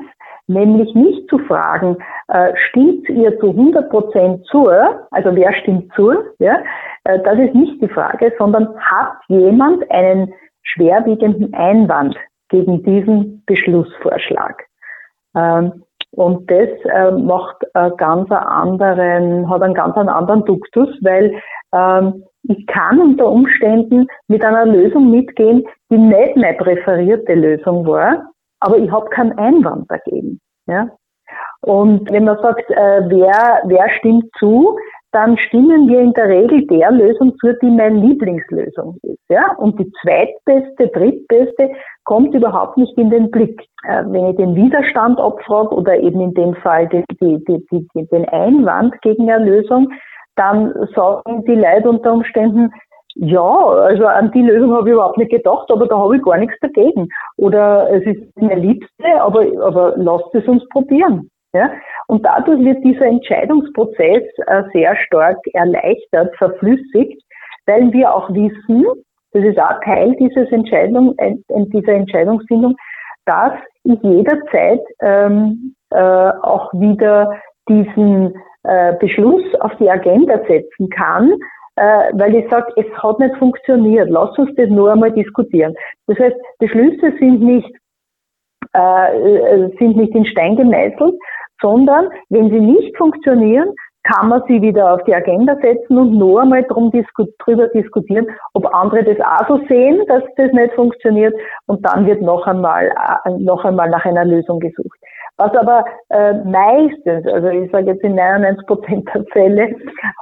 nämlich 0.49 0.95
nicht 0.95 1.29
zu 1.29 1.39
fragen, 1.39 1.97
äh, 2.29 2.53
stimmt 2.69 3.09
ihr 3.09 3.39
zu 3.41 3.51
100 3.51 3.91
Prozent 3.91 4.45
zu, 4.47 4.69
also 4.69 5.35
wer 5.35 5.53
stimmt 5.55 5.93
zu, 5.95 6.13
ja, 6.39 6.59
äh, 7.05 7.19
das 7.25 7.39
ist 7.39 7.55
nicht 7.55 7.81
die 7.83 7.89
Frage, 7.89 8.33
sondern 8.39 8.69
hat 8.79 9.15
jemand 9.29 9.91
einen 9.91 10.33
schwerwiegenden 10.63 11.53
Einwand 11.55 12.17
gegen 12.49 12.83
diesen 12.83 13.43
Beschlussvorschlag? 13.47 14.65
Ähm, 15.37 15.83
und 16.13 16.51
das 16.51 16.69
äh, 16.85 17.11
macht 17.11 17.57
ganz 17.99 18.31
anderen, 18.31 19.51
hat 19.51 19.61
einen 19.61 19.75
ganz 19.75 19.97
anderen 19.97 20.45
Duktus, 20.47 20.89
weil 21.03 21.35
ähm, 21.75 22.25
ich 22.45 22.67
kann 22.69 23.01
unter 23.01 23.27
Umständen 23.27 24.07
mit 24.29 24.43
einer 24.43 24.65
Lösung 24.65 25.11
mitgehen, 25.11 25.65
die 25.91 25.99
nicht 25.99 26.37
meine 26.37 26.57
präferierte 26.57 27.35
Lösung 27.35 27.87
war, 27.87 28.31
aber 28.61 28.79
ich 28.79 28.91
habe 28.91 29.09
keinen 29.11 29.39
Einwand 29.39 29.91
dagegen. 29.91 30.41
Ja? 30.67 30.89
Und 31.63 32.11
wenn 32.11 32.25
man 32.25 32.39
sagt, 32.41 32.71
äh, 32.71 33.03
wer, 33.09 33.63
wer 33.65 33.89
stimmt 33.99 34.27
zu, 34.39 34.79
dann 35.13 35.39
stimmen 35.39 35.89
wir 35.89 36.01
in 36.01 36.13
der 36.13 36.29
Regel 36.29 36.67
der 36.67 36.91
Lösung 36.91 37.35
zu, 37.39 37.55
die 37.63 37.71
meine 37.71 37.99
Lieblingslösung 37.99 38.99
ist. 39.03 39.19
Ja? 39.29 39.55
Und 39.57 39.79
die 39.79 39.91
zweitbeste, 40.03 40.89
drittbeste 40.89 41.71
kommt 42.05 42.35
überhaupt 42.35 42.77
nicht 42.77 42.97
in 42.99 43.11
den 43.11 43.31
Blick. 43.31 43.61
Äh, 43.85 44.05
wenn 44.07 44.27
ich 44.27 44.37
den 44.37 44.55
Widerstand 44.55 45.19
abfrage 45.19 45.75
oder 45.75 45.97
eben 45.99 46.21
in 46.21 46.35
dem 46.35 46.55
Fall 46.57 46.89
die, 46.89 47.05
die, 47.21 47.43
die, 47.71 48.07
den 48.09 48.29
Einwand 48.29 49.01
gegen 49.03 49.31
eine 49.31 49.45
Lösung, 49.45 49.91
dann 50.37 50.75
sagen 50.95 51.45
die 51.47 51.55
Leute 51.55 51.89
unter 51.89 52.13
Umständen, 52.13 52.71
ja, 53.19 53.41
also 53.41 54.07
an 54.07 54.31
die 54.33 54.43
Lösung 54.43 54.75
habe 54.75 54.91
ich 54.91 54.93
überhaupt 54.93 55.17
nicht 55.17 55.31
gedacht, 55.31 55.71
aber 55.71 55.87
da 55.87 55.97
habe 55.97 56.17
ich 56.17 56.23
gar 56.23 56.37
nichts 56.37 56.57
dagegen. 56.61 57.09
Oder 57.39 57.91
es 57.91 58.05
ist 58.05 58.23
meine 58.37 58.57
Liebste, 58.57 59.21
aber, 59.21 59.47
aber 59.63 59.95
lasst 59.97 60.35
es 60.35 60.47
uns 60.47 60.67
probieren. 60.69 61.31
Ja? 61.55 61.71
Und 62.09 62.27
dadurch 62.27 62.63
wird 62.63 62.85
dieser 62.85 63.07
Entscheidungsprozess 63.07 64.23
äh, 64.47 64.63
sehr 64.75 64.95
stark 64.97 65.39
erleichtert, 65.55 66.37
verflüssigt, 66.37 67.23
weil 67.65 67.91
wir 67.93 68.15
auch 68.15 68.29
wissen, 68.31 68.85
das 69.33 69.45
ist 69.45 69.59
auch 69.59 69.81
Teil 69.83 70.15
dieses 70.21 70.53
Entscheidung, 70.53 71.15
äh, 71.17 71.37
dieser 71.49 71.95
Entscheidungsfindung, 71.95 72.77
dass 73.25 73.55
ich 73.85 73.99
jederzeit 74.03 74.83
ähm, 75.01 75.75
äh, 75.91 75.99
auch 75.99 76.71
wieder 76.75 77.33
diesen 77.67 78.35
äh, 78.65 78.95
Beschluss 79.01 79.43
auf 79.61 79.73
die 79.79 79.91
Agenda 79.91 80.39
setzen 80.47 80.91
kann, 80.91 81.33
weil 81.77 82.35
ich 82.35 82.49
sage, 82.51 82.73
es 82.77 82.87
hat 83.03 83.19
nicht 83.19 83.37
funktioniert, 83.37 84.09
lass 84.11 84.37
uns 84.39 84.51
das 84.57 84.69
nur 84.69 84.93
einmal 84.93 85.13
diskutieren. 85.13 85.75
Das 86.07 86.19
heißt, 86.19 86.37
Beschlüsse 86.59 87.13
sind 87.19 87.43
nicht, 87.43 87.71
äh, 88.73 89.69
sind 89.79 89.97
nicht 89.97 90.15
in 90.15 90.27
Stein 90.27 90.57
gemeißelt, 90.57 91.15
sondern 91.61 92.09
wenn 92.31 92.51
sie 92.51 92.61
nicht 92.61 92.97
funktionieren, 92.97 93.73
kann 94.05 94.29
man 94.29 94.43
sie 94.47 94.63
wieder 94.63 94.95
auf 94.95 95.03
die 95.05 95.15
Agenda 95.15 95.57
setzen 95.57 95.99
und 95.99 96.13
nur 96.13 96.43
einmal 96.43 96.63
drum 96.65 96.91
disku 96.93 97.27
drüber 97.41 97.69
diskutieren, 97.69 98.27
ob 98.55 98.73
andere 98.73 99.03
das 99.03 99.19
auch 99.21 99.49
so 99.49 99.67
sehen, 99.67 100.01
dass 100.07 100.23
das 100.37 100.53
nicht 100.53 100.75
funktioniert 100.75 101.35
und 101.67 101.85
dann 101.85 102.07
wird 102.07 102.23
noch 102.23 102.47
einmal, 102.47 102.87
äh, 103.25 103.31
noch 103.39 103.65
einmal 103.65 103.91
nach 103.91 104.05
einer 104.05 104.25
Lösung 104.25 104.61
gesucht. 104.61 104.99
Was 105.39 105.55
aber 105.55 105.85
äh, 106.09 106.33
meistens, 106.45 107.27
also 107.27 107.49
ich 107.49 107.71
sage 107.71 107.91
jetzt 107.91 108.03
in 108.03 108.15
99 108.15 108.67
Prozent 108.67 109.09
der 109.15 109.25
Fälle, 109.33 109.77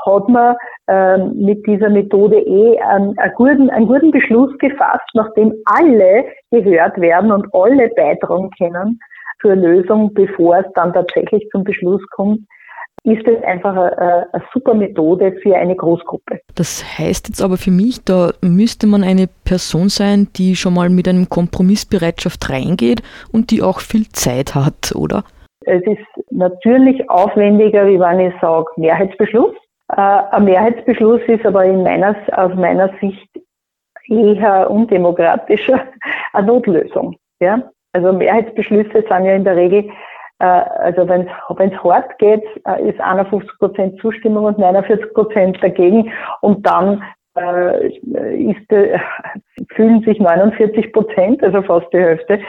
hat 0.07 0.29
man 0.29 0.57
äh, 0.89 1.19
mit 1.19 1.65
dieser 1.67 1.89
Methode 1.89 2.39
eh 2.39 2.79
einen, 2.81 3.17
einen, 3.19 3.35
guten, 3.35 3.71
einen 3.71 3.87
guten 3.87 4.11
Beschluss 4.11 4.57
gefasst, 4.59 5.09
nachdem 5.15 5.53
alle 5.67 6.25
gehört 6.51 7.01
werden 7.01 7.31
und 7.31 7.47
alle 7.53 7.89
beitragen 7.91 8.51
können 8.59 8.99
zur 9.41 9.55
Lösung, 9.55 10.13
bevor 10.15 10.59
es 10.59 10.67
dann 10.75 10.93
tatsächlich 10.93 11.49
zum 11.51 11.63
Beschluss 11.63 12.03
kommt 12.11 12.41
ist 13.05 13.27
es 13.29 13.43
einfach 13.45 13.77
eine, 13.77 14.29
eine, 14.33 14.45
super 14.53 14.75
Methode 14.75 15.37
für 15.43 15.55
eine 15.55 15.77
Großgruppe. 15.77 16.41
Das 16.55 16.83
heißt 16.99 17.29
jetzt 17.29 17.43
aber 17.43 17.59
für 17.59 17.71
mich, 17.71 18.03
da 18.05 18.33
müsste 18.41 18.87
man 18.87 19.05
eine 19.05 19.29
Person 19.45 19.91
sein, 19.91 20.29
die 20.37 20.57
schon 20.57 20.75
mal 20.75 20.89
mit 20.89 21.07
einem 21.07 21.29
Kompromissbereitschaft 21.29 22.49
reingeht 22.51 23.03
und 23.31 23.51
die 23.51 23.63
auch 23.63 23.81
viel 23.81 24.09
Zeit 24.09 24.55
hat, 24.55 24.95
oder? 24.95 25.25
Es 25.67 25.83
ist 25.83 26.31
natürlich 26.31 27.09
aufwendiger, 27.11 27.87
wie 27.87 28.01
wenn 28.01 28.21
ich 28.21 28.35
sage, 28.41 28.67
Mehrheitsbeschluss. 28.77 29.55
Äh, 29.93 30.01
ein 30.01 30.45
Mehrheitsbeschluss 30.45 31.21
ist 31.27 31.45
aber 31.45 31.65
in 31.65 31.83
meiner, 31.83 32.17
aus 32.33 32.55
meiner 32.55 32.91
Sicht 33.01 33.29
eher 34.09 34.71
undemokratischer 34.71 35.81
eine 36.33 36.47
Notlösung. 36.47 37.17
Ja? 37.41 37.63
Also 37.93 38.13
Mehrheitsbeschlüsse 38.13 39.05
sind 39.09 39.25
ja 39.25 39.35
in 39.35 39.45
der 39.45 39.57
Regel 39.57 39.91
also 40.45 41.09
wenn 41.09 41.27
es 41.27 41.85
hart 41.85 42.19
geht, 42.19 42.45
äh, 42.67 42.89
ist 42.89 43.01
51 43.01 43.51
Prozent 43.59 44.01
Zustimmung 44.01 44.45
und 44.45 44.59
49 44.59 45.15
Prozent 45.15 45.63
dagegen 45.63 46.13
und 46.41 46.67
dann 46.67 47.03
äh, 47.37 47.89
ist, 47.89 48.73
äh, 48.73 48.99
fühlen 49.75 50.03
sich 50.03 50.19
49 50.19 50.93
Prozent, 50.93 51.43
also 51.43 51.63
fast 51.63 51.93
die 51.93 51.99
Hälfte, 51.99 52.41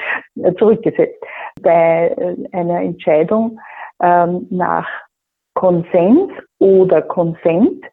äh, 0.44 0.54
zurückgesetzt. 0.56 1.24
Bei 1.62 2.14
äh, 2.18 2.58
einer 2.58 2.82
Entscheidung 2.82 3.60
ähm, 4.02 4.48
nach 4.50 4.88
Konsens 5.54 6.32
oder 6.60 7.02
Konsent 7.02 7.86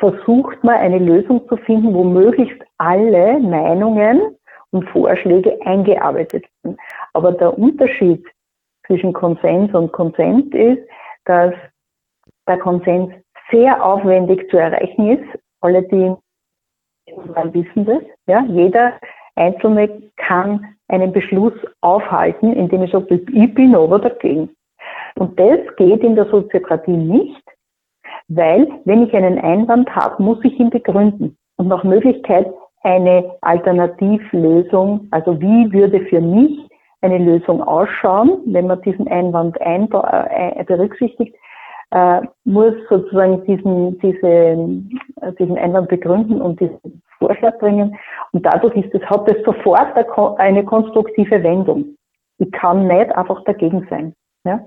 versucht 0.00 0.62
man 0.64 0.74
eine 0.74 0.98
Lösung 0.98 1.46
zu 1.48 1.56
finden, 1.56 1.94
wo 1.94 2.02
möglichst 2.02 2.60
alle 2.78 3.38
Meinungen 3.38 4.36
und 4.72 4.88
Vorschläge 4.90 5.56
eingearbeitet 5.64 6.44
werden. 6.62 6.76
Aber 7.12 7.32
der 7.32 7.56
Unterschied 7.56 8.24
zwischen 8.86 9.12
Konsens 9.12 9.72
und 9.74 9.92
Konsent 9.92 10.54
ist, 10.54 10.82
dass 11.24 11.54
der 12.48 12.58
Konsens 12.58 13.12
sehr 13.50 13.84
aufwendig 13.84 14.50
zu 14.50 14.56
erreichen 14.56 15.18
ist. 15.18 15.38
Alle, 15.60 15.82
die 15.82 16.14
wissen 17.52 17.84
das. 17.84 18.02
Ja? 18.26 18.44
Jeder 18.48 18.94
Einzelne 19.36 20.10
kann 20.16 20.74
einen 20.88 21.12
Beschluss 21.12 21.54
aufhalten, 21.80 22.52
indem 22.52 22.82
ich 22.82 22.92
sage, 22.92 23.22
ich 23.32 23.54
bin 23.54 23.74
aber 23.74 23.98
dagegen. 23.98 24.50
Und 25.16 25.38
das 25.38 25.58
geht 25.76 26.02
in 26.02 26.16
der 26.16 26.26
Soziokratie 26.26 26.96
nicht, 26.96 27.42
weil 28.28 28.68
wenn 28.84 29.06
ich 29.06 29.14
einen 29.14 29.38
Einwand 29.38 29.94
habe, 29.94 30.22
muss 30.22 30.38
ich 30.44 30.58
ihn 30.58 30.70
begründen 30.70 31.36
und 31.56 31.68
nach 31.68 31.84
Möglichkeit 31.84 32.52
eine 32.82 33.36
Alternativlösung, 33.42 35.06
also 35.10 35.40
wie 35.40 35.72
würde 35.72 36.00
für 36.06 36.20
mich 36.20 36.58
eine 37.02 37.18
Lösung 37.18 37.62
ausschauen, 37.62 38.38
wenn 38.46 38.66
man 38.66 38.80
diesen 38.82 39.08
Einwand 39.08 39.56
äh, 39.60 40.64
berücksichtigt, 40.64 41.34
äh, 41.90 42.22
muss 42.44 42.74
sozusagen 42.88 43.44
diesen, 43.44 43.98
diese, 43.98 44.26
äh, 44.26 45.32
diesen 45.38 45.58
Einwand 45.58 45.88
begründen 45.88 46.40
und 46.40 46.60
diesen 46.60 47.02
Vorschlag 47.18 47.58
bringen. 47.58 47.96
Und 48.32 48.46
dadurch 48.46 48.74
ist 48.76 48.94
es, 48.94 49.02
hat 49.02 49.30
es 49.30 49.44
sofort 49.44 49.94
eine 50.38 50.64
konstruktive 50.64 51.42
Wendung. 51.42 51.96
Ich 52.38 52.50
kann 52.52 52.86
nicht 52.86 53.14
einfach 53.14 53.44
dagegen 53.44 53.86
sein. 53.90 54.14
Ja? 54.44 54.60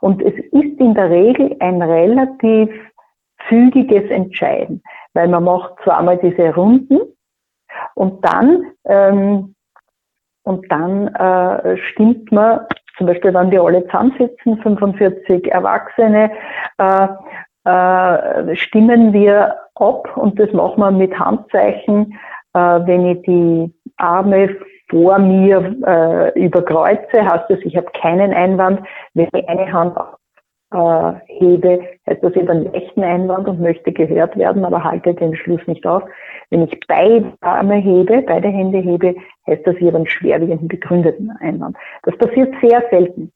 Und 0.00 0.20
es 0.22 0.34
ist 0.34 0.80
in 0.80 0.94
der 0.94 1.10
Regel 1.10 1.56
ein 1.60 1.80
relativ 1.80 2.70
zügiges 3.48 4.10
Entscheiden, 4.10 4.82
weil 5.14 5.28
man 5.28 5.44
macht 5.44 5.74
zwar 5.84 5.98
einmal 5.98 6.18
diese 6.18 6.54
Runden 6.54 6.98
und 7.94 8.24
dann 8.24 8.64
ähm, 8.84 9.54
und 10.48 10.64
dann 10.72 11.08
äh, 11.08 11.76
stimmt 11.76 12.32
man, 12.32 12.60
zum 12.96 13.06
Beispiel, 13.06 13.34
wenn 13.34 13.50
wir 13.50 13.62
alle 13.62 13.84
zusammensitzen, 13.84 14.58
45 14.62 15.52
Erwachsene, 15.52 16.30
äh, 16.78 17.08
äh, 17.64 18.56
stimmen 18.56 19.12
wir 19.12 19.56
ab 19.74 20.16
und 20.16 20.40
das 20.40 20.50
machen 20.52 20.80
wir 20.80 20.90
mit 20.90 21.16
Handzeichen, 21.18 22.18
äh, 22.54 22.58
wenn 22.58 23.06
ich 23.06 23.22
die 23.22 23.72
Arme 23.98 24.56
vor 24.90 25.18
mir 25.18 25.76
äh, 25.86 26.40
überkreuze, 26.40 27.22
heißt 27.22 27.44
das, 27.50 27.58
ich 27.62 27.76
habe 27.76 27.88
keinen 28.00 28.32
Einwand. 28.32 28.80
Wenn 29.12 29.28
ich 29.34 29.48
eine 29.48 29.70
Hand 29.70 29.96
äh, 30.72 31.12
hebe, 31.26 31.80
heißt 32.06 32.22
das, 32.22 32.32
ich 32.34 32.42
habe 32.42 32.52
einen 32.52 32.66
rechten 32.68 33.02
Einwand 33.02 33.48
und 33.48 33.60
möchte 33.60 33.92
gehört 33.92 34.36
werden, 34.36 34.64
aber 34.64 34.84
halte 34.84 35.14
den 35.14 35.34
Schluss 35.34 35.66
nicht 35.66 35.86
auf. 35.86 36.02
Wenn 36.50 36.64
ich 36.64 36.78
beide 36.86 37.32
Arme 37.40 37.76
hebe, 37.76 38.22
beide 38.22 38.48
Hände 38.48 38.78
hebe, 38.78 39.14
heißt 39.46 39.66
das, 39.66 39.76
habe 39.76 39.96
einen 39.96 40.06
schwerwiegenden 40.06 40.68
begründeten 40.68 41.30
Einwand. 41.40 41.76
Das 42.02 42.16
passiert 42.18 42.54
sehr 42.60 42.82
selten. 42.90 43.32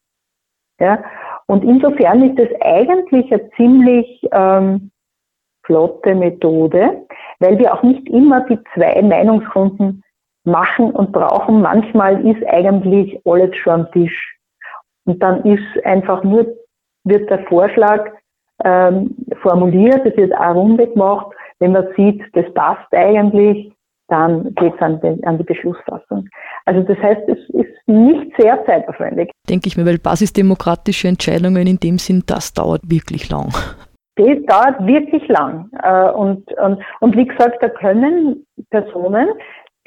Ja? 0.79 1.03
Und 1.47 1.65
insofern 1.65 2.23
ist 2.23 2.39
es 2.39 2.61
eigentlich 2.61 3.33
eine 3.33 3.51
ziemlich 3.53 4.29
ähm, 4.33 4.91
flotte 5.65 6.15
Methode, 6.15 7.07
weil 7.41 7.59
wir 7.59 7.73
auch 7.73 7.83
nicht 7.83 8.09
immer 8.09 8.41
die 8.47 8.59
zwei 8.75 9.01
Meinungsrunden 9.01 10.03
machen 10.45 10.91
und 10.91 11.13
brauchen. 11.13 11.63
Manchmal 11.63 12.27
ist 12.27 12.45
eigentlich 12.47 13.21
alles 13.25 13.55
schon 13.57 13.73
am 13.73 13.93
Tisch. 13.93 14.37
Und 15.05 15.23
dann 15.23 15.43
ist 15.45 15.85
einfach 15.85 16.23
nur, 16.25 16.47
wird 17.05 17.29
der 17.31 17.45
Vorschlag 17.47 18.11
ähm, 18.65 19.15
formuliert, 19.41 20.07
es 20.07 20.17
wird 20.17 20.33
eine 20.33 20.55
Runde 20.55 20.87
gemacht. 20.89 21.29
Wenn 21.59 21.73
man 21.73 21.87
sieht, 21.97 22.23
das 22.35 22.53
passt 22.55 22.93
eigentlich, 22.93 23.73
dann 24.09 24.55
geht 24.57 24.75
es 24.75 24.81
an, 24.81 25.01
an, 25.25 25.39
die 25.39 25.45
Beschlussfassung. 25.45 26.29
Also 26.67 26.83
das 26.83 26.99
heißt, 26.99 27.23
es 27.29 27.39
ist 27.55 27.73
nicht 27.87 28.33
sehr 28.39 28.65
zeitaufwendig. 28.67 29.31
Denke 29.49 29.69
ich 29.69 29.77
mir, 29.77 29.87
weil 29.87 29.99
basisdemokratische 29.99 31.09
Entscheidungen 31.09 31.67
in 31.67 31.79
dem 31.79 31.99
Sinn, 31.99 32.23
das 32.27 32.53
dauert 32.53 32.83
wirklich 32.85 33.31
lang. 33.31 33.53
Das 34.17 34.27
dauert 34.47 34.87
wirklich 34.87 35.27
lang. 35.29 35.71
Äh, 35.83 36.11
und, 36.11 36.53
und, 36.59 36.83
und 37.01 37.17
wie 37.17 37.27
gesagt, 37.27 37.63
da 37.63 37.69
können 37.69 38.45
Personen, 38.71 39.29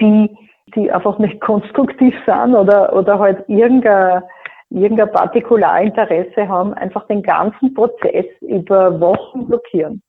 die, 0.01 0.35
die 0.75 0.91
einfach 0.91 1.19
nicht 1.19 1.39
konstruktiv 1.41 2.15
sind 2.25 2.55
oder, 2.55 2.95
oder 2.95 3.19
halt 3.19 3.47
irgendein, 3.47 4.23
irgendein 4.69 5.11
Partikularinteresse 5.11 6.47
haben, 6.47 6.73
einfach 6.73 7.07
den 7.07 7.21
ganzen 7.21 7.73
Prozess 7.73 8.25
über 8.41 8.99
Wochen 8.99 9.47
blockieren. 9.47 10.01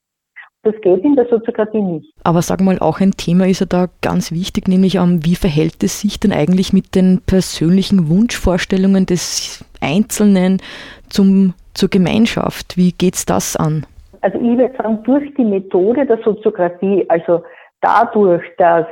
Das 0.62 0.75
geht 0.81 1.05
in 1.05 1.14
der 1.14 1.29
Soziokratie 1.29 1.81
nicht. 1.81 2.12
Aber 2.25 2.42
sag 2.42 2.61
mal, 2.61 2.81
auch 2.81 3.01
ein 3.01 3.12
Thema 3.12 3.47
ist 3.47 3.61
ja 3.61 3.66
da 3.66 3.87
ganz 4.03 4.33
wichtig, 4.33 4.66
nämlich 4.66 4.99
um, 4.99 5.25
wie 5.25 5.37
verhält 5.37 5.85
es 5.85 6.01
sich 6.01 6.19
denn 6.19 6.33
eigentlich 6.33 6.73
mit 6.73 6.97
den 6.97 7.21
persönlichen 7.25 8.09
Wunschvorstellungen 8.09 9.07
des 9.07 9.64
Einzelnen 9.81 10.61
zum, 11.09 11.55
zur 11.75 11.88
Gemeinschaft? 11.88 12.77
Wie 12.77 12.90
geht's 12.90 13.25
das 13.27 13.55
an? 13.55 13.87
Also 14.23 14.38
ich 14.38 14.59
würde 14.59 14.75
sagen, 14.77 15.05
durch 15.05 15.33
die 15.37 15.45
Methode 15.45 16.05
der 16.05 16.19
Soziokratie, 16.25 17.07
also 17.09 17.45
dadurch, 17.81 18.42
dass 18.59 18.87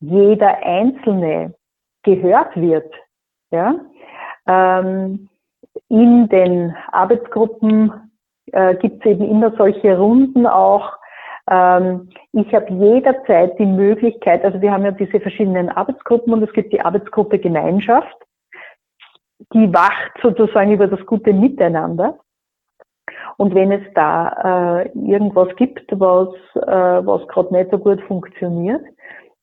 jeder 0.00 0.56
Einzelne 0.64 1.52
gehört 2.04 2.56
wird, 2.56 2.90
ja, 3.50 3.74
ähm, 4.48 5.28
in 5.88 6.28
den 6.28 6.74
Arbeitsgruppen 6.90 7.92
äh, 8.52 8.74
gibt 8.76 9.04
es 9.04 9.12
eben 9.12 9.24
immer 9.28 9.52
solche 9.56 9.96
Runden 9.96 10.46
auch, 10.46 10.92
ähm, 11.50 12.10
ich 12.32 12.52
habe 12.54 12.72
jederzeit 12.72 13.58
die 13.58 13.66
Möglichkeit, 13.66 14.44
also 14.44 14.60
wir 14.60 14.72
haben 14.72 14.84
ja 14.84 14.90
diese 14.90 15.20
verschiedenen 15.20 15.68
Arbeitsgruppen 15.68 16.32
und 16.32 16.42
es 16.42 16.52
gibt 16.52 16.72
die 16.72 16.80
Arbeitsgruppe 16.80 17.38
Gemeinschaft, 17.38 18.16
die 19.52 19.72
wacht 19.72 20.12
sozusagen 20.22 20.72
über 20.72 20.88
das 20.88 21.04
gute 21.06 21.32
Miteinander. 21.32 22.18
Und 23.36 23.54
wenn 23.54 23.70
es 23.70 23.82
da 23.94 24.82
äh, 24.82 24.88
irgendwas 24.98 25.54
gibt, 25.56 25.84
was, 25.92 26.28
äh, 26.56 27.06
was 27.06 27.26
gerade 27.28 27.54
nicht 27.54 27.70
so 27.70 27.78
gut 27.78 28.00
funktioniert, 28.02 28.84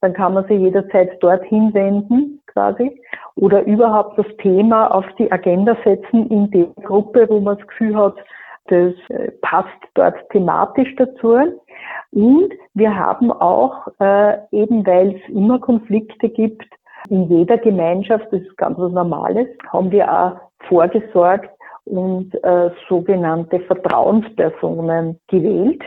dann 0.02 0.14
kann 0.14 0.34
man 0.34 0.46
sich 0.48 0.60
jederzeit 0.60 1.24
dorthin 1.24 1.74
wenden, 1.74 2.42
quasi, 2.56 3.00
oder 3.36 3.64
überhaupt 3.64 4.18
das 4.18 4.28
Thema 4.38 4.88
auf 4.88 5.06
die 5.20 5.32
Agenda 5.32 5.78
setzen 5.84 6.30
in 6.30 6.50
der 6.52 6.68
Gruppe, 6.84 7.28
wo 7.30 7.40
man 7.40 7.58
das 7.58 7.68
Gefühl 7.68 7.96
hat, 7.98 8.16
das 8.68 8.94
äh, 9.10 9.32
passt 9.42 9.70
dort 9.94 10.16
thematisch 10.30 10.96
dazu. 10.96 11.38
Und 12.12 12.54
wir 12.74 12.96
haben 12.96 13.32
auch, 13.32 13.88
äh, 14.00 14.38
eben 14.52 14.86
weil 14.88 15.16
es 15.16 15.30
immer 15.30 15.60
Konflikte 15.60 16.30
gibt, 16.30 16.66
in 17.10 17.30
jeder 17.30 17.58
Gemeinschaft, 17.60 18.26
das 18.32 18.42
ist 18.42 18.58
ganz 18.58 18.80
was 18.80 18.92
Normales, 18.92 19.48
haben 19.72 19.92
wir 19.92 20.12
auch 20.12 20.38
vorgesorgt 20.68 21.50
und 21.86 22.34
äh, 22.44 22.72
sogenannte 22.90 23.60
Vertrauenspersonen 23.60 25.20
gewählt. 25.28 25.84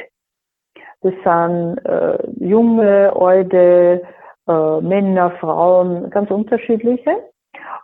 Das 1.00 1.14
sind 1.24 1.78
äh, 1.84 2.18
junge, 2.38 3.12
alte, 3.16 4.02
äh, 4.48 4.80
Männer, 4.80 5.30
Frauen, 5.40 6.10
ganz 6.10 6.30
unterschiedliche, 6.30 7.16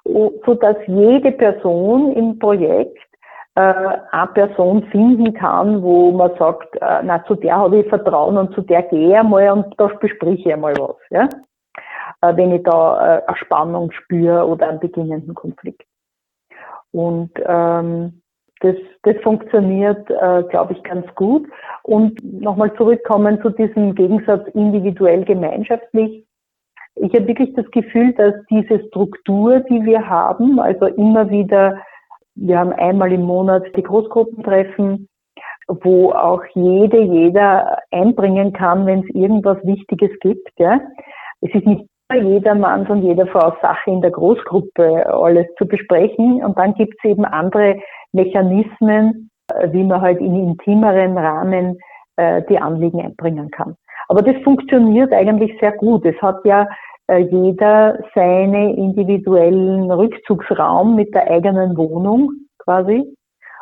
so 0.04 0.54
dass 0.60 0.76
jede 0.86 1.32
Person 1.32 2.12
im 2.12 2.38
Projekt 2.38 2.98
äh, 3.54 3.60
eine 4.10 4.26
Person 4.34 4.82
finden 4.90 5.32
kann, 5.34 5.82
wo 5.82 6.10
man 6.10 6.32
sagt, 6.38 6.74
äh, 6.76 7.02
na, 7.02 7.24
zu 7.24 7.34
der 7.34 7.56
habe 7.56 7.80
ich 7.80 7.88
Vertrauen 7.88 8.36
und 8.36 8.54
zu 8.54 8.62
der 8.62 8.82
gehe 8.82 9.10
ich 9.10 9.16
einmal 9.16 9.50
und 9.50 9.74
da 9.78 9.86
bespreche 9.86 10.48
ich 10.48 10.52
einmal 10.52 10.74
was, 10.76 10.96
ja? 11.10 11.28
Äh, 12.20 12.36
wenn 12.36 12.52
ich 12.52 12.62
da 12.64 13.18
äh, 13.18 13.22
eine 13.26 13.36
Spannung 13.36 13.92
spüre 13.92 14.46
oder 14.46 14.68
einen 14.68 14.80
beginnenden 14.80 15.34
Konflikt. 15.34 15.86
Und 16.92 17.30
ähm, 17.44 18.22
das, 18.60 18.76
das 19.02 19.16
funktioniert, 19.22 20.08
äh, 20.10 20.42
glaube 20.48 20.72
ich, 20.72 20.82
ganz 20.84 21.06
gut. 21.16 21.46
Und 21.82 22.22
nochmal 22.24 22.72
zurückkommen 22.74 23.40
zu 23.42 23.50
diesem 23.50 23.94
Gegensatz 23.94 24.46
individuell 24.54 25.24
gemeinschaftlich. 25.24 26.24
Ich 26.96 27.12
habe 27.14 27.26
wirklich 27.26 27.52
das 27.54 27.68
Gefühl, 27.70 28.12
dass 28.14 28.34
diese 28.50 28.86
Struktur, 28.88 29.60
die 29.60 29.84
wir 29.84 30.08
haben, 30.08 30.60
also 30.60 30.86
immer 30.86 31.28
wieder 31.28 31.78
wir 32.36 32.58
haben 32.58 32.72
einmal 32.72 33.12
im 33.12 33.22
Monat 33.22 33.64
die 33.76 33.82
Großgruppentreffen, 33.82 35.08
wo 35.68 36.10
auch 36.10 36.42
jede, 36.54 37.00
jeder 37.00 37.78
einbringen 37.90 38.52
kann, 38.52 38.86
wenn 38.86 39.00
es 39.00 39.14
irgendwas 39.14 39.58
Wichtiges 39.64 40.10
gibt. 40.20 40.48
Ja. 40.58 40.80
Es 41.40 41.54
ist 41.54 41.66
nicht 41.66 41.86
jeder 42.12 42.54
Mann 42.54 42.86
und 42.86 43.02
jeder 43.02 43.26
Frau 43.26 43.56
Sache 43.62 43.90
in 43.90 44.00
der 44.02 44.10
Großgruppe 44.10 45.06
alles 45.12 45.46
zu 45.56 45.66
besprechen. 45.66 46.44
Und 46.44 46.58
dann 46.58 46.74
gibt 46.74 46.94
es 46.98 47.10
eben 47.10 47.24
andere 47.24 47.80
Mechanismen, 48.12 49.30
äh, 49.52 49.72
wie 49.72 49.84
man 49.84 50.00
halt 50.00 50.20
in 50.20 50.36
intimeren 50.36 51.16
Rahmen 51.16 51.78
äh, 52.16 52.42
die 52.48 52.58
Anliegen 52.58 53.00
einbringen 53.00 53.50
kann. 53.50 53.76
Aber 54.08 54.22
das 54.22 54.36
funktioniert 54.42 55.12
eigentlich 55.12 55.52
sehr 55.60 55.72
gut. 55.72 56.04
Es 56.04 56.20
hat 56.20 56.44
ja 56.44 56.66
äh, 57.08 57.18
jeder 57.18 57.98
seine 58.14 58.74
individuellen 58.74 59.90
Rückzugsraum 59.90 60.94
mit 60.94 61.14
der 61.14 61.30
eigenen 61.30 61.76
Wohnung 61.76 62.30
quasi. 62.58 63.04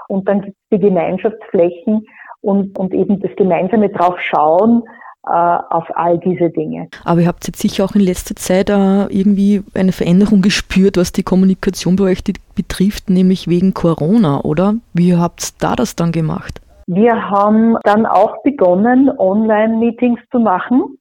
Und 0.09 0.29
dann 0.29 0.43
gibt 0.43 0.57
es 0.57 0.79
die 0.79 0.87
Gemeinschaftsflächen 0.87 2.07
und, 2.41 2.79
und 2.79 2.93
eben 2.93 3.21
das 3.21 3.31
gemeinsame 3.37 3.89
drauf 3.89 4.19
schauen, 4.21 4.83
äh, 5.25 5.31
auf 5.31 5.85
all 5.95 6.19
diese 6.19 6.51
Dinge. 6.51 6.89
Aber 7.05 7.21
ihr 7.21 7.29
habt 7.29 7.47
jetzt 7.47 7.61
sicher 7.61 7.85
auch 7.85 7.95
in 7.95 8.01
letzter 8.01 8.35
Zeit 8.35 8.71
äh, 8.71 9.05
irgendwie 9.05 9.63
eine 9.75 9.93
Veränderung 9.93 10.43
gespürt, 10.43 10.97
was 10.97 11.13
die 11.13 11.23
Kommunikation 11.23 11.97
bei 11.97 12.05
euch 12.05 12.25
betrifft, 12.55 13.09
nämlich 13.09 13.47
wegen 13.47 13.73
Corona, 13.73 14.41
oder? 14.43 14.75
Wie 14.93 15.15
habt 15.15 15.43
ihr 15.43 15.49
da 15.61 15.77
das 15.77 15.95
dann 15.95 16.11
gemacht? 16.11 16.61
Wir 16.95 17.31
haben 17.31 17.79
dann 17.85 18.05
auch 18.05 18.43
begonnen, 18.43 19.09
Online-Meetings 19.19 20.21
zu 20.31 20.39
machen. 20.39 20.99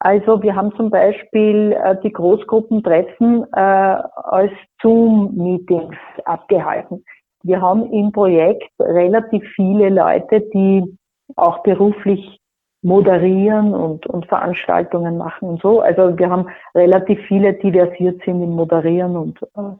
Also 0.00 0.42
wir 0.42 0.56
haben 0.56 0.74
zum 0.74 0.90
Beispiel 0.90 1.76
äh, 1.80 1.94
die 2.02 2.12
Großgruppentreffen 2.12 3.44
äh, 3.52 3.56
als 3.56 4.50
Zoom-Meetings 4.82 5.94
abgehalten. 6.24 7.04
Wir 7.44 7.60
haben 7.60 7.92
im 7.92 8.10
Projekt 8.10 8.68
relativ 8.80 9.44
viele 9.54 9.90
Leute, 9.90 10.40
die 10.52 10.98
auch 11.36 11.62
beruflich 11.62 12.40
moderieren 12.82 13.74
und, 13.74 14.08
und 14.08 14.26
Veranstaltungen 14.26 15.18
machen 15.18 15.50
und 15.50 15.62
so. 15.62 15.82
Also 15.82 16.18
wir 16.18 16.28
haben 16.28 16.48
relativ 16.74 17.20
viele, 17.28 17.52
die 17.52 17.70
versiert 17.70 18.20
sind 18.24 18.42
im 18.42 18.56
Moderieren 18.56 19.16
und 19.16 19.40
äh, 19.54 19.76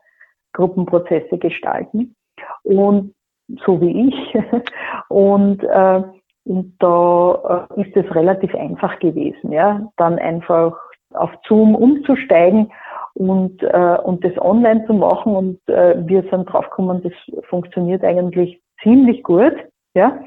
Gruppenprozesse 0.52 1.36
gestalten. 1.36 2.14
Und 2.62 3.15
so 3.64 3.80
wie 3.80 4.08
ich. 4.08 4.38
und 5.08 5.62
äh, 5.64 6.02
und 6.46 6.74
da 6.78 7.66
äh, 7.76 7.82
ist 7.82 7.96
es 7.96 8.14
relativ 8.14 8.54
einfach 8.54 9.00
gewesen, 9.00 9.50
ja, 9.50 9.80
dann 9.96 10.16
einfach 10.20 10.78
auf 11.12 11.30
Zoom 11.46 11.74
umzusteigen 11.74 12.70
und, 13.14 13.62
äh, 13.62 13.96
und 14.04 14.24
das 14.24 14.36
online 14.38 14.86
zu 14.86 14.94
machen. 14.94 15.34
Und 15.34 15.68
äh, 15.68 15.96
wir 16.06 16.22
sind 16.30 16.46
draufgekommen, 16.46 17.02
das 17.02 17.12
funktioniert 17.48 18.04
eigentlich 18.04 18.60
ziemlich 18.82 19.22
gut. 19.24 19.54
Ja. 19.94 20.18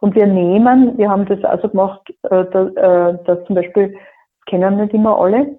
Und 0.00 0.14
wir 0.14 0.26
nehmen, 0.26 0.96
wir 0.96 1.10
haben 1.10 1.26
das 1.26 1.42
also 1.44 1.68
gemacht, 1.68 2.00
äh, 2.22 2.44
dass, 2.44 2.74
äh, 2.76 3.18
dass 3.24 3.44
zum 3.44 3.56
Beispiel, 3.56 3.94
kennen 4.46 4.76
nicht 4.76 4.94
immer 4.94 5.18
alle, 5.18 5.58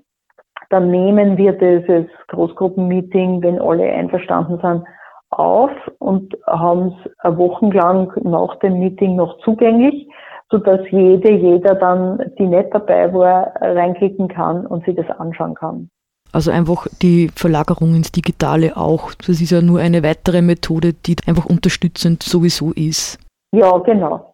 dann 0.69 0.89
nehmen 0.89 1.37
wir 1.37 1.53
dieses 1.53 2.09
Großgruppenmeeting, 2.29 3.43
wenn 3.43 3.61
alle 3.61 3.83
einverstanden 3.83 4.59
sind, 4.61 4.83
auf 5.29 5.71
und 5.99 6.35
haben 6.45 6.95
es 7.23 7.37
wochenlang 7.37 8.11
nach 8.23 8.55
dem 8.59 8.79
Meeting 8.79 9.15
noch 9.15 9.37
zugänglich, 9.39 10.07
so 10.49 10.57
dass 10.57 10.79
jede, 10.91 11.31
jeder 11.31 11.75
dann, 11.75 12.31
die 12.37 12.47
nicht 12.47 12.73
dabei 12.73 13.13
war, 13.13 13.53
reinklicken 13.61 14.27
kann 14.27 14.65
und 14.65 14.85
sich 14.85 14.95
das 14.95 15.09
anschauen 15.19 15.55
kann. 15.55 15.89
Also 16.31 16.51
einfach 16.51 16.87
die 17.01 17.29
Verlagerung 17.35 17.95
ins 17.95 18.11
Digitale 18.11 18.75
auch. 18.75 19.13
Das 19.15 19.41
ist 19.41 19.51
ja 19.51 19.61
nur 19.61 19.79
eine 19.79 20.03
weitere 20.03 20.41
Methode, 20.41 20.93
die 20.93 21.15
einfach 21.25 21.45
unterstützend 21.45 22.23
sowieso 22.23 22.71
ist. 22.73 23.17
Ja, 23.53 23.77
genau. 23.79 24.33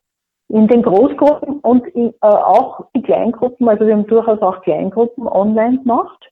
In 0.50 0.68
den 0.68 0.82
Großgruppen 0.82 1.60
und 1.60 1.88
in, 1.88 2.10
äh, 2.22 2.28
auch 2.28 2.86
die 2.96 3.02
Kleingruppen, 3.02 3.70
also 3.70 3.86
wir 3.86 3.94
haben 3.94 4.08
durchaus 4.08 4.42
auch 4.42 4.62
Kleingruppen 4.62 5.28
online 5.28 5.80
gemacht. 5.80 6.30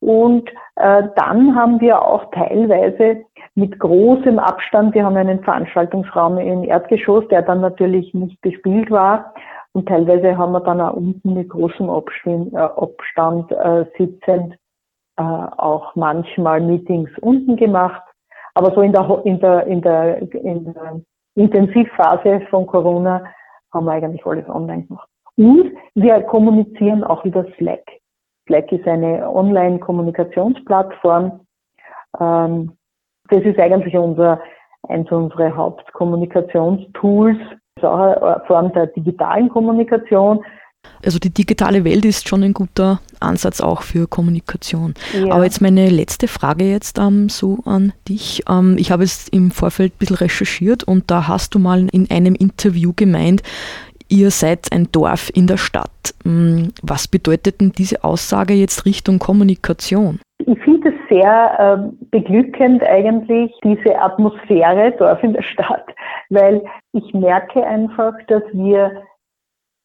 Und 0.00 0.48
äh, 0.76 1.02
dann 1.16 1.54
haben 1.54 1.80
wir 1.80 2.02
auch 2.02 2.30
teilweise 2.32 3.24
mit 3.54 3.78
großem 3.78 4.38
Abstand, 4.38 4.94
wir 4.94 5.04
haben 5.04 5.16
einen 5.16 5.42
Veranstaltungsraum 5.44 6.38
im 6.38 6.64
Erdgeschoss, 6.64 7.26
der 7.28 7.42
dann 7.42 7.60
natürlich 7.60 8.14
nicht 8.14 8.40
bespielt 8.40 8.90
war. 8.90 9.34
Und 9.72 9.88
teilweise 9.88 10.36
haben 10.36 10.52
wir 10.52 10.60
dann 10.60 10.80
auch 10.80 10.94
unten 10.94 11.34
mit 11.34 11.48
großem 11.50 11.88
Abstand, 11.90 12.52
äh, 12.54 12.56
Abstand 12.56 13.52
äh, 13.52 13.84
sitzend 13.98 14.56
äh, 15.16 15.22
auch 15.22 15.94
manchmal 15.94 16.60
Meetings 16.60 17.10
unten 17.20 17.56
gemacht. 17.56 18.02
Aber 18.54 18.72
so 18.74 18.80
in 18.80 18.92
der, 18.92 19.22
in 19.24 19.40
der, 19.40 19.66
in 19.66 19.80
der, 19.82 20.18
in 20.18 20.64
der 20.64 21.00
Intensivphase 21.36 22.40
von 22.50 22.66
Corona 22.66 23.24
haben 23.72 23.86
wir 23.86 23.92
eigentlich 23.92 24.26
alles 24.26 24.48
online 24.48 24.84
gemacht. 24.84 25.08
Und 25.36 25.72
wir 25.94 26.20
kommunizieren 26.22 27.04
auch 27.04 27.24
über 27.24 27.44
Slack. 27.56 27.99
Slack 28.50 28.72
ist 28.72 28.86
eine 28.86 29.32
Online-Kommunikationsplattform. 29.32 31.40
Ähm, 32.18 32.72
das 33.28 33.44
ist 33.44 33.60
eigentlich 33.60 33.96
unser, 33.96 34.40
eins 34.88 35.10
unserer 35.12 35.56
Hauptkommunikationstools. 35.56 37.38
Das 37.76 37.76
ist 37.76 37.84
auch 37.84 37.98
eine 37.98 38.42
Form 38.48 38.72
der 38.72 38.88
digitalen 38.88 39.48
Kommunikation. 39.48 40.44
Also 41.04 41.18
die 41.18 41.32
digitale 41.32 41.84
Welt 41.84 42.04
ist 42.04 42.26
schon 42.26 42.42
ein 42.42 42.54
guter 42.54 43.00
Ansatz 43.20 43.60
auch 43.60 43.82
für 43.82 44.08
Kommunikation. 44.08 44.94
Ja. 45.12 45.34
Aber 45.34 45.44
jetzt 45.44 45.60
meine 45.60 45.88
letzte 45.88 46.26
Frage 46.26 46.64
jetzt 46.64 46.98
ähm, 46.98 47.28
so 47.28 47.58
an 47.66 47.92
dich. 48.08 48.42
Ähm, 48.48 48.76
ich 48.78 48.90
habe 48.90 49.04
es 49.04 49.28
im 49.28 49.50
Vorfeld 49.50 49.94
ein 49.94 49.98
bisschen 49.98 50.16
recherchiert 50.16 50.84
und 50.84 51.10
da 51.10 51.28
hast 51.28 51.54
du 51.54 51.58
mal 51.58 51.86
in 51.92 52.10
einem 52.10 52.34
Interview 52.34 52.92
gemeint, 52.96 53.42
ihr 54.10 54.30
seid 54.30 54.72
ein 54.72 54.88
Dorf 54.92 55.30
in 55.34 55.46
der 55.46 55.56
Stadt. 55.56 56.14
Hm, 56.24 56.72
was 56.82 57.08
bedeutet 57.08 57.60
denn 57.60 57.72
diese 57.72 58.04
Aussage 58.04 58.54
jetzt 58.54 58.84
Richtung 58.84 59.18
Kommunikation? 59.18 60.20
Ich 60.46 60.58
finde 60.60 60.90
es 60.90 60.94
sehr 61.08 61.58
äh, 61.58 62.06
beglückend 62.10 62.82
eigentlich, 62.82 63.52
diese 63.64 63.98
Atmosphäre 64.00 64.92
Dorf 64.98 65.22
in 65.22 65.32
der 65.32 65.42
Stadt, 65.42 65.86
weil 66.30 66.62
ich 66.92 67.12
merke 67.14 67.64
einfach, 67.64 68.14
dass 68.28 68.42
wir 68.52 69.02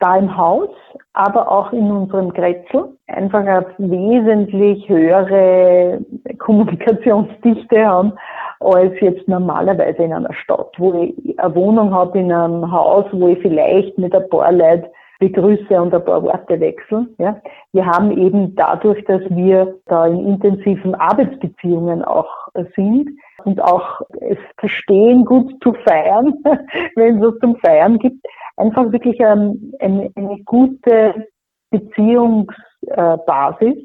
da 0.05 0.17
im 0.17 0.37
Haus, 0.37 0.69
aber 1.13 1.51
auch 1.51 1.71
in 1.73 1.89
unserem 1.91 2.31
Grätzl 2.31 2.89
einfach 3.07 3.39
eine 3.39 3.65
wesentlich 3.77 4.87
höhere 4.87 5.99
Kommunikationsdichte 6.37 7.85
haben 7.85 8.13
als 8.59 8.93
jetzt 9.01 9.27
normalerweise 9.27 10.03
in 10.03 10.13
einer 10.13 10.33
Stadt, 10.33 10.71
wo 10.77 10.93
ich 10.93 11.39
eine 11.39 11.55
Wohnung 11.55 11.93
habe 11.93 12.19
in 12.19 12.31
einem 12.31 12.71
Haus, 12.71 13.05
wo 13.11 13.29
ich 13.29 13.39
vielleicht 13.39 13.97
mit 13.97 14.15
ein 14.15 14.29
paar 14.29 14.51
Leuten 14.51 14.87
begrüße 15.19 15.81
und 15.81 15.93
ein 15.93 16.05
paar 16.05 16.21
Worte 16.23 16.59
wechseln. 16.59 17.07
Ja. 17.17 17.39
Wir 17.71 17.85
haben 17.85 18.11
eben 18.17 18.55
dadurch, 18.55 19.03
dass 19.05 19.21
wir 19.29 19.75
da 19.87 20.07
in 20.07 20.27
intensiven 20.27 20.93
Arbeitsbeziehungen 20.95 22.03
auch 22.03 22.29
sind 22.75 23.09
und 23.43 23.61
auch 23.61 24.01
es 24.21 24.37
verstehen, 24.57 25.25
gut 25.25 25.53
zu 25.63 25.73
feiern, 25.85 26.33
wenn 26.95 27.17
es 27.17 27.21
was 27.21 27.39
zum 27.39 27.55
Feiern 27.57 27.97
gibt, 27.97 28.25
einfach 28.57 28.91
wirklich 28.91 29.19
ähm, 29.19 29.73
eine, 29.79 30.11
eine 30.15 30.39
gute 30.45 31.27
Beziehungsbasis. 31.71 33.77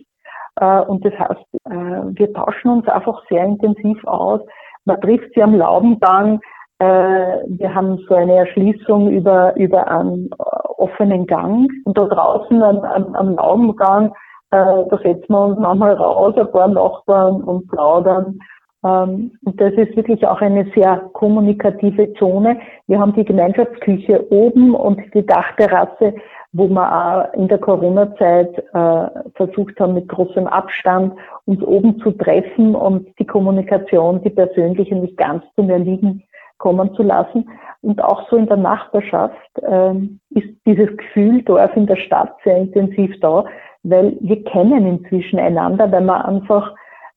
Äh, 0.60 0.80
und 0.82 1.04
das 1.04 1.12
heißt, 1.18 1.40
äh, 1.64 2.18
wir 2.18 2.32
tauschen 2.32 2.70
uns 2.70 2.88
einfach 2.88 3.22
sehr 3.28 3.44
intensiv 3.44 4.02
aus. 4.04 4.40
Man 4.84 5.00
trifft 5.00 5.34
sie 5.34 5.42
am 5.42 5.54
Laubengang. 5.54 6.40
Äh, 6.78 7.38
wir 7.46 7.74
haben 7.74 7.98
so 8.08 8.14
eine 8.14 8.36
Erschließung 8.36 9.10
über, 9.10 9.56
über 9.56 9.90
einen 9.90 10.30
offenen 10.78 11.26
Gang. 11.26 11.68
Und 11.84 11.98
da 11.98 12.04
draußen 12.04 12.62
am, 12.62 12.78
am, 12.80 13.14
am 13.14 13.36
Laubengang, 13.36 14.12
da 14.52 14.84
setzen 15.04 15.28
wir 15.28 15.44
uns 15.44 15.60
manchmal 15.60 15.94
raus, 15.94 16.34
ein 16.36 16.50
paar 16.50 16.66
Nachbarn 16.66 17.40
und 17.40 17.68
plaudern. 17.68 18.36
Ähm, 18.84 19.32
und 19.44 19.60
das 19.60 19.72
ist 19.74 19.96
wirklich 19.96 20.26
auch 20.26 20.40
eine 20.40 20.66
sehr 20.74 21.02
kommunikative 21.12 22.12
Zone. 22.14 22.58
Wir 22.86 22.98
haben 22.98 23.14
die 23.14 23.24
Gemeinschaftsküche 23.24 24.30
oben 24.32 24.74
und 24.74 25.00
die 25.14 25.24
Dachterrasse, 25.24 26.14
wo 26.52 26.68
wir 26.68 26.92
auch 26.92 27.32
in 27.34 27.48
der 27.48 27.58
Corona-Zeit 27.58 28.58
äh, 28.58 29.30
versucht 29.34 29.78
haben, 29.78 29.94
mit 29.94 30.08
großem 30.08 30.46
Abstand 30.46 31.14
uns 31.46 31.62
oben 31.62 32.00
zu 32.00 32.10
treffen 32.12 32.74
und 32.74 33.06
die 33.18 33.26
Kommunikation, 33.26 34.22
die 34.22 34.30
persönliche 34.30 34.96
nicht 34.96 35.16
ganz 35.16 35.44
zu 35.54 35.62
mir 35.62 35.78
liegen 35.78 36.22
kommen 36.58 36.94
zu 36.94 37.02
lassen. 37.02 37.48
Und 37.82 38.02
auch 38.02 38.28
so 38.28 38.36
in 38.36 38.46
der 38.46 38.58
Nachbarschaft 38.58 39.50
ähm, 39.62 40.20
ist 40.30 40.48
dieses 40.66 40.94
Gefühl 40.96 41.42
Dorf 41.42 41.74
in 41.74 41.86
der 41.86 41.96
Stadt 41.96 42.36
sehr 42.44 42.58
intensiv 42.58 43.18
da, 43.20 43.44
weil 43.82 44.16
wir 44.20 44.44
kennen 44.44 44.86
inzwischen 44.86 45.38
einander, 45.38 45.90
weil 45.90 46.02
wir 46.02 46.24
einfach 46.24 46.74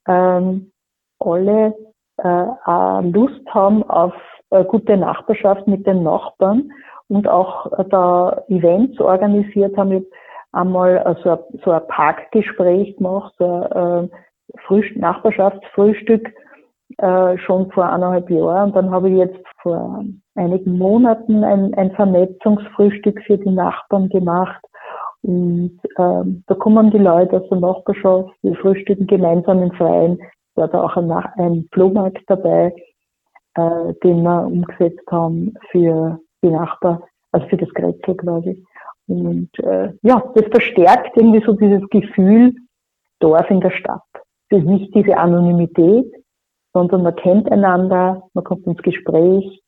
ähm, 0.08 0.71
alle 1.26 1.76
äh, 2.18 3.10
Lust 3.10 3.42
haben 3.50 3.84
auf 3.90 4.14
äh, 4.52 4.64
gute 4.64 4.98
Nachbarschaft 4.98 5.68
mit 5.68 5.86
den 5.88 6.04
Nachbarn 6.04 6.72
und 7.10 7.28
auch 7.28 7.72
äh, 7.78 7.86
da 7.90 8.44
Events 8.48 9.00
organisiert 9.00 9.76
haben. 9.78 9.92
Ich 9.92 10.06
einmal 10.54 10.98
äh, 10.98 11.16
so, 11.24 11.32
ein, 11.32 11.40
so 11.64 11.72
ein 11.72 11.88
Parkgespräch 11.88 12.96
gemacht, 12.98 13.34
so 13.38 13.46
ein 13.46 14.06
äh, 14.06 14.10
Frühst 14.68 14.96
Nachbarschaftsfrühstück 14.96 16.32
äh, 17.00 17.38
schon 17.40 17.72
vor 17.72 17.86
eineinhalb 17.86 18.30
Jahren. 18.30 18.70
Und 18.70 18.76
dann 18.76 18.92
habe 18.92 19.10
ich 19.10 19.18
jetzt 19.18 19.44
vor 19.62 20.04
einigen 20.36 20.78
Monaten 20.78 21.44
ein, 21.44 21.74
ein 21.74 21.92
Vernetzungsfrühstück 21.92 23.22
für 23.26 23.38
die 23.38 23.50
Nachbarn 23.50 24.10
gemacht. 24.10 24.62
Und 25.24 25.80
ähm, 25.98 26.44
da 26.48 26.56
kommen 26.56 26.92
die 26.92 26.98
Leute 26.98 27.38
aus 27.38 27.50
der 27.50 27.60
Nachbarschaft, 27.60 28.30
wir 28.42 28.56
frühstücken 28.56 29.08
gemeinsam 29.08 29.64
im 29.64 29.72
Freien 29.72 30.20
war 30.56 30.68
da 30.68 30.84
auch 30.84 30.96
ein, 30.98 31.12
ein 31.12 31.68
Flohmarkt 31.72 32.24
dabei, 32.28 32.74
äh, 33.56 33.94
den 34.04 34.24
wir 34.24 34.46
umgesetzt 34.46 35.06
haben 35.12 35.54
für 35.72 36.20
die 36.44 36.50
Nachbar, 36.50 37.04
also 37.32 37.48
für 37.48 37.58
das 37.58 37.70
Grätzl 37.70 38.16
quasi. 38.16 38.63
Und 39.08 39.50
äh, 39.60 39.94
ja, 40.02 40.24
das 40.36 40.46
verstärkt 40.52 41.16
irgendwie 41.18 41.44
so 41.46 41.54
dieses 41.54 41.88
Gefühl 41.89 42.56
Dorf 43.20 43.50
in 43.50 43.62
der 43.62 43.72
Stadt. 43.72 44.02
Es 44.50 44.60
ist 44.60 44.66
nicht 44.66 44.94
diese 44.94 45.18
Anonymität, 45.18 46.12
sondern 46.74 47.04
man 47.04 47.16
kennt 47.16 47.52
einander, 47.52 48.24
man 48.34 48.44
kommt 48.44 48.68
ins 48.68 48.82
Gespräch 48.82 49.62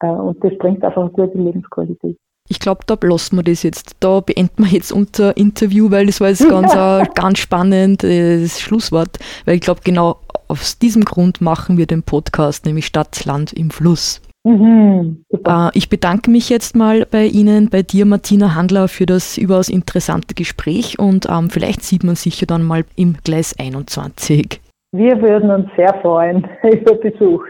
äh, 0.00 0.08
und 0.08 0.42
das 0.42 0.56
bringt 0.58 0.84
einfach 0.84 1.02
eine 1.02 1.10
gute 1.10 1.38
Lebensqualität. 1.38 2.18
Ich 2.48 2.60
glaube, 2.60 2.80
da 2.86 2.94
belassen 2.94 3.38
wir 3.38 3.42
das 3.42 3.62
jetzt. 3.62 3.96
Da 4.00 4.20
beenden 4.20 4.64
wir 4.64 4.70
jetzt 4.70 4.92
unser 4.92 5.36
Interview, 5.36 5.90
weil 5.90 6.06
das 6.06 6.20
war 6.20 6.28
jetzt 6.28 6.48
ganz, 6.48 6.74
äh, 6.74 7.06
ganz 7.14 7.38
spannend, 7.38 8.02
das 8.02 8.60
Schlusswort, 8.60 9.18
weil 9.44 9.56
ich 9.56 9.60
glaube, 9.60 9.80
genau 9.84 10.20
aus 10.48 10.78
diesem 10.78 11.04
Grund 11.04 11.40
machen 11.40 11.76
wir 11.76 11.86
den 11.86 12.02
Podcast, 12.02 12.66
nämlich 12.66 12.86
Stadt, 12.86 13.24
Land 13.24 13.52
im 13.52 13.70
Fluss. 13.70 14.20
Mhm, 14.46 15.24
äh, 15.44 15.70
ich 15.74 15.88
bedanke 15.88 16.30
mich 16.30 16.50
jetzt 16.50 16.76
mal 16.76 17.04
bei 17.10 17.26
Ihnen, 17.26 17.68
bei 17.68 17.82
dir, 17.82 18.06
Martina 18.06 18.54
Handler, 18.54 18.86
für 18.86 19.04
das 19.04 19.38
überaus 19.38 19.68
interessante 19.68 20.34
Gespräch 20.34 21.00
und 21.00 21.26
ähm, 21.28 21.50
vielleicht 21.50 21.82
sieht 21.82 22.04
man 22.04 22.14
sich 22.14 22.40
ja 22.40 22.46
dann 22.46 22.62
mal 22.62 22.84
im 22.94 23.16
Gleis 23.24 23.58
21. 23.58 24.60
Wir 24.92 25.20
würden 25.20 25.50
uns 25.50 25.68
sehr 25.76 25.92
freuen 26.00 26.46
über 26.62 26.94
Besuch. 26.94 27.44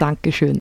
Dankeschön. 0.00 0.58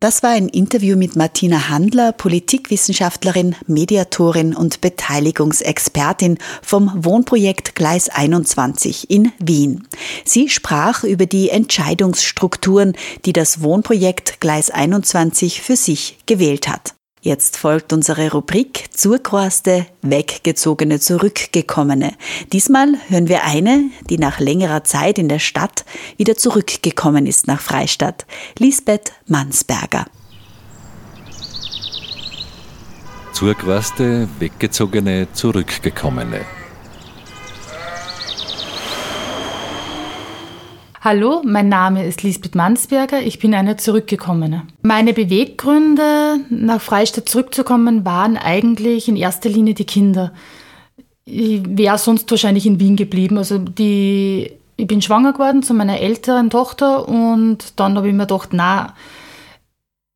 Das 0.00 0.22
war 0.22 0.30
ein 0.30 0.48
Interview 0.48 0.96
mit 0.96 1.16
Martina 1.16 1.70
Handler, 1.70 2.12
Politikwissenschaftlerin, 2.12 3.56
Mediatorin 3.66 4.54
und 4.54 4.80
Beteiligungsexpertin 4.80 6.38
vom 6.62 6.92
Wohnprojekt 7.04 7.74
Gleis 7.74 8.08
21 8.08 9.10
in 9.10 9.32
Wien. 9.40 9.88
Sie 10.24 10.50
sprach 10.50 11.02
über 11.02 11.26
die 11.26 11.50
Entscheidungsstrukturen, 11.50 12.96
die 13.24 13.32
das 13.32 13.60
Wohnprojekt 13.60 14.40
Gleis 14.40 14.70
21 14.70 15.62
für 15.62 15.74
sich 15.74 16.18
gewählt 16.26 16.68
hat. 16.68 16.94
Jetzt 17.20 17.56
folgt 17.56 17.92
unsere 17.92 18.30
Rubrik 18.32 18.86
Zurgroaste, 18.96 19.86
Weggezogene, 20.02 21.00
Zurückgekommene. 21.00 22.14
Diesmal 22.52 22.94
hören 23.08 23.28
wir 23.28 23.44
eine, 23.44 23.90
die 24.08 24.18
nach 24.18 24.38
längerer 24.38 24.84
Zeit 24.84 25.18
in 25.18 25.28
der 25.28 25.40
Stadt 25.40 25.84
wieder 26.16 26.36
zurückgekommen 26.36 27.26
ist 27.26 27.46
nach 27.46 27.60
Freistadt. 27.60 28.24
Lisbeth 28.58 29.12
Mansberger. 29.26 30.06
Zurgroaste, 33.32 34.28
Weggezogene, 34.38 35.28
Zurückgekommene. 35.32 36.57
Hallo, 41.00 41.42
mein 41.44 41.68
Name 41.68 42.04
ist 42.04 42.24
Lisbeth 42.24 42.56
Mansberger, 42.56 43.22
ich 43.22 43.38
bin 43.38 43.54
eine 43.54 43.76
Zurückgekommene. 43.76 44.66
Meine 44.82 45.12
Beweggründe, 45.12 46.40
nach 46.50 46.80
Freistadt 46.80 47.28
zurückzukommen, 47.28 48.04
waren 48.04 48.36
eigentlich 48.36 49.06
in 49.06 49.14
erster 49.14 49.48
Linie 49.48 49.74
die 49.74 49.84
Kinder. 49.84 50.32
Ich 51.24 51.62
wäre 51.64 51.98
sonst 51.98 52.28
wahrscheinlich 52.32 52.66
in 52.66 52.80
Wien 52.80 52.96
geblieben. 52.96 53.38
Also 53.38 53.58
die, 53.58 54.50
ich 54.76 54.86
bin 54.88 55.00
schwanger 55.00 55.34
geworden 55.34 55.62
zu 55.62 55.72
meiner 55.72 56.00
älteren 56.00 56.50
Tochter 56.50 57.08
und 57.08 57.78
dann 57.78 57.96
habe 57.96 58.08
ich 58.08 58.14
mir 58.14 58.26
gedacht, 58.26 58.48
na, 58.50 58.94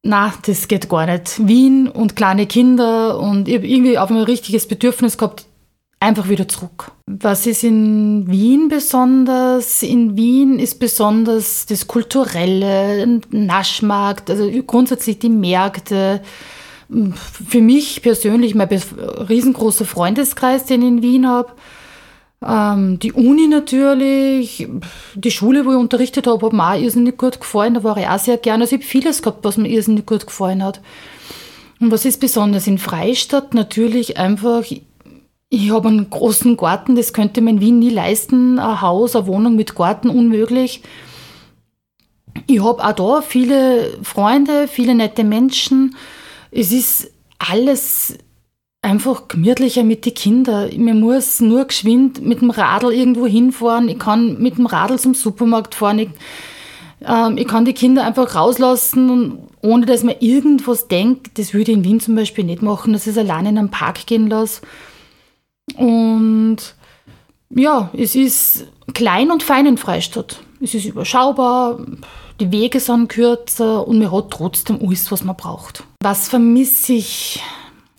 na, 0.03 0.35
das 0.45 0.67
geht 0.67 0.89
gar 0.89 1.07
nicht. 1.07 1.47
Wien 1.47 1.87
und 1.87 2.17
kleine 2.17 2.47
Kinder 2.47 3.21
und 3.21 3.47
ich 3.47 3.55
habe 3.55 3.69
irgendwie 3.69 3.99
auf 3.99 4.11
ein 4.11 4.17
richtiges 4.17 4.67
Bedürfnis 4.67 5.17
gehabt, 5.17 5.47
einfach 6.03 6.29
wieder 6.29 6.49
zurück. 6.49 6.91
Was 7.07 7.47
ist 7.47 7.65
in 7.65 8.31
Wien 8.31 8.69
besonders? 8.69 9.83
In 9.83 10.17
Wien 10.17 10.59
ist 10.59 10.79
besonders 10.79 11.67
das 11.67 11.87
Kulturelle, 11.87 13.21
Naschmarkt, 13.31 14.29
also 14.29 14.51
grundsätzlich 14.67 15.19
die 15.19 15.29
Märkte. 15.29 16.21
Für 17.49 17.61
mich 17.61 18.03
persönlich 18.03 18.55
mein 18.55 18.69
riesengroßer 18.69 19.85
Freundeskreis, 19.85 20.67
den 20.67 20.83
ich 20.83 20.89
in 20.89 21.03
Wien 21.03 21.29
habe. 21.29 21.53
Ähm, 22.45 22.99
die 22.99 23.13
Uni 23.13 23.47
natürlich, 23.47 24.67
die 25.15 25.31
Schule, 25.31 25.65
wo 25.65 25.71
ich 25.71 25.77
unterrichtet 25.77 26.27
habe, 26.27 26.45
hat 26.45 26.53
mir 26.53 26.73
auch 26.73 26.81
irrsinnig 26.81 27.17
gut 27.17 27.41
gefallen. 27.41 27.75
Da 27.75 27.85
war 27.85 27.97
ich 27.97 28.09
auch 28.09 28.19
sehr 28.19 28.37
gerne. 28.37 28.65
Also 28.65 28.77
ich 28.77 28.83
habe 28.83 28.91
vieles 28.91 29.23
gehabt, 29.23 29.45
was 29.45 29.57
mir 29.57 29.69
irrsinnig 29.69 30.07
gut 30.07 30.27
gefallen 30.27 30.63
hat. 30.63 30.81
Und 31.81 31.91
was 31.91 32.05
ist 32.05 32.21
besonders 32.21 32.67
in 32.67 32.79
Freistadt? 32.79 33.55
Natürlich 33.55 34.17
einfach, 34.17 34.65
ich 35.55 35.71
habe 35.71 35.89
einen 35.89 36.09
großen 36.09 36.57
Garten, 36.57 36.97
das 36.97 37.13
könnte 37.13 37.43
man 37.43 37.57
in 37.57 37.61
Wien 37.61 37.79
nie 37.79 37.91
leisten. 37.91 38.59
Ein 38.59 38.81
Haus, 38.81 39.15
eine 39.15 39.27
Wohnung 39.27 39.55
mit 39.55 39.75
Garten, 39.75 40.09
unmöglich. 40.09 40.81
Ich 42.47 42.65
habe 42.65 42.83
auch 42.83 42.93
da 42.93 43.21
viele 43.21 43.99
Freunde, 44.03 44.67
viele 44.67 44.95
nette 44.95 45.25
Menschen. 45.25 45.95
Es 46.51 46.73
ist 46.73 47.13
alles 47.39 48.17
einfach 48.81 49.29
gemütlicher 49.29 49.85
mit 49.85 50.07
den 50.07 50.15
Kindern. 50.15 50.71
Man 50.83 51.01
muss 51.01 51.41
nur 51.41 51.67
geschwind 51.67 52.23
mit 52.23 52.41
dem 52.41 52.49
Radl 52.49 52.91
irgendwo 52.91 53.27
hinfahren. 53.27 53.91
Ich 53.91 53.99
kann 53.99 54.39
mit 54.39 54.57
dem 54.57 54.65
Radl 54.65 54.99
zum 54.99 55.13
Supermarkt 55.13 55.75
fahren. 55.75 55.99
Ich, 55.99 56.09
ähm, 57.07 57.37
ich 57.37 57.47
kann 57.47 57.67
die 57.67 57.75
Kinder 57.75 58.07
einfach 58.07 58.37
rauslassen, 58.37 59.51
ohne 59.61 59.85
dass 59.85 60.03
man 60.03 60.15
irgendwas 60.19 60.89
denkt. 60.89 61.39
Das 61.39 61.53
würde 61.53 61.73
ich 61.73 61.77
in 61.77 61.85
Wien 61.85 62.01
zum 62.01 62.15
Beispiel 62.15 62.45
nicht 62.45 62.63
machen, 62.63 62.95
dass 62.95 63.07
ich 63.07 63.13
es 63.13 63.19
alleine 63.19 63.51
in 63.51 63.59
einen 63.59 63.71
Park 63.71 64.07
gehen 64.07 64.29
lasse. 64.29 64.63
Und 65.77 66.59
ja, 67.51 67.91
es 67.93 68.15
ist 68.15 68.67
klein 68.95 69.31
und 69.31 69.43
fein 69.43 69.67
in 69.67 69.79
Freistadt. 69.79 70.41
Es 70.61 70.75
ist 70.75 70.85
überschaubar, 70.85 71.85
die 72.41 72.51
Wege 72.51 72.81
sind 72.81 73.09
kürzer 73.09 73.87
und 73.87 73.99
man 73.99 74.13
hat 74.13 74.31
trotzdem 74.31 74.81
alles, 74.83 75.11
was 75.13 75.25
man 75.25 75.37
braucht. 75.37 75.85
Was 76.03 76.29
vermisse 76.29 76.95
ich 76.95 77.43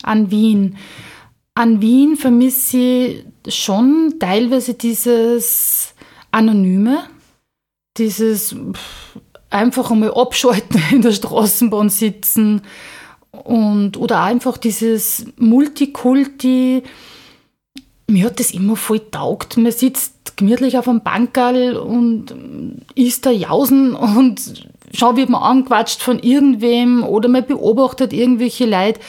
an 0.04 0.32
Wien. 0.32 0.78
An 1.56 1.82
Wien 1.82 2.16
vermisse 2.16 2.78
ich 2.78 3.26
schon 3.48 4.16
teilweise 4.20 4.74
dieses 4.74 5.94
Anonyme, 6.32 7.04
dieses 7.98 8.56
einfach 9.50 9.92
einmal 9.92 10.14
abschalten 10.14 10.82
in 10.92 11.02
der 11.02 11.12
Straßenbahn 11.12 11.90
sitzen 11.90 12.62
und 13.32 13.98
oder 13.98 14.22
einfach 14.24 14.58
dieses 14.58 15.26
Multikulti. 15.38 16.84
Mir 18.08 18.26
hat 18.26 18.40
das 18.40 18.52
immer 18.52 18.76
voll 18.76 19.00
taugt. 19.12 19.58
Man 19.58 19.72
sitzt 19.72 20.38
gemütlich 20.38 20.78
auf 20.78 20.88
einem 20.88 21.02
Bankerl 21.02 21.78
und 21.78 22.34
isst 22.96 23.26
da 23.26 23.32
Jausen 23.32 23.96
und 23.96 24.68
schaut, 24.94 25.16
wird 25.16 25.30
man 25.30 25.42
angequatscht 25.42 26.02
von 26.02 26.20
irgendwem 26.20 27.04
oder 27.04 27.30
man 27.30 27.46
beobachtet 27.46 28.14
irgendwelche 28.14 28.66
Leute. 28.66 29.00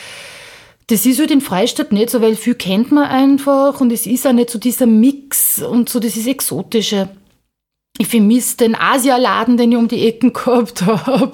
Das 0.88 1.06
ist 1.06 1.18
halt 1.18 1.30
in 1.30 1.40
Freistadt 1.40 1.92
nicht 1.92 2.10
so, 2.10 2.20
weil 2.20 2.36
viel 2.36 2.54
kennt 2.54 2.92
man 2.92 3.04
einfach 3.04 3.80
und 3.80 3.90
es 3.90 4.06
ist 4.06 4.26
auch 4.26 4.32
nicht 4.32 4.50
so 4.50 4.58
dieser 4.58 4.86
Mix 4.86 5.62
und 5.62 5.88
so 5.88 5.98
dieses 5.98 6.26
Exotische. 6.26 7.08
Ich 7.96 8.08
vermisse 8.08 8.56
den 8.58 8.74
Asialaden, 8.74 9.56
den 9.56 9.72
ich 9.72 9.78
um 9.78 9.88
die 9.88 10.06
Ecken 10.06 10.32
gehabt 10.32 10.84
habe. 10.86 11.32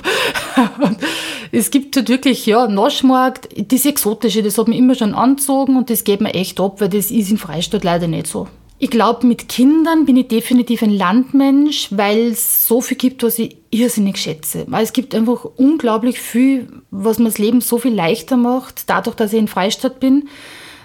Es 1.53 1.71
gibt 1.71 1.97
halt 1.97 2.09
wirklich, 2.09 2.47
ja, 2.47 2.69
Naschmarkt, 2.69 3.49
das 3.73 3.85
Exotische, 3.85 4.43
das 4.43 4.59
hat 4.59 4.69
mir 4.69 4.77
immer 4.77 4.95
schon 4.95 5.15
angezogen 5.15 5.77
und 5.77 5.91
das 5.91 6.05
geht 6.05 6.21
mir 6.21 6.35
echt 6.35 6.61
ab, 6.61 6.81
weil 6.81 6.89
das 6.89 7.11
ist 7.11 7.31
in 7.31 7.39
Freistadt 7.39 7.85
leider 7.85 8.07
nicht 8.07 8.27
so. 8.27 8.47
Ich 8.83 8.91
glaube, 8.91 9.27
mit 9.27 9.49
Kindern 9.49 10.07
bin 10.07 10.17
ich 10.17 10.29
definitiv 10.29 10.83
ein 10.83 10.91
Landmensch, 10.91 11.89
weil 11.91 12.29
es 12.29 12.67
so 12.67 12.81
viel 12.81 12.97
gibt, 12.97 13.23
was 13.23 13.39
ich 13.39 13.59
irrsinnig 13.71 14.17
schätze. 14.17 14.65
Weil 14.69 14.85
es 14.85 14.95
gibt 14.95 15.15
einfach 15.15 15.45
unglaublich 15.45 16.19
viel, 16.19 16.69
was 16.91 17.19
mir 17.19 17.27
das 17.27 17.37
Leben 17.37 17.61
so 17.61 17.77
viel 17.77 17.93
leichter 17.93 18.39
macht, 18.39 18.89
dadurch, 18.89 19.17
dass 19.17 19.35
ich 19.35 19.39
in 19.39 19.49
Freistadt 19.49 20.01
bin, 20.01 20.29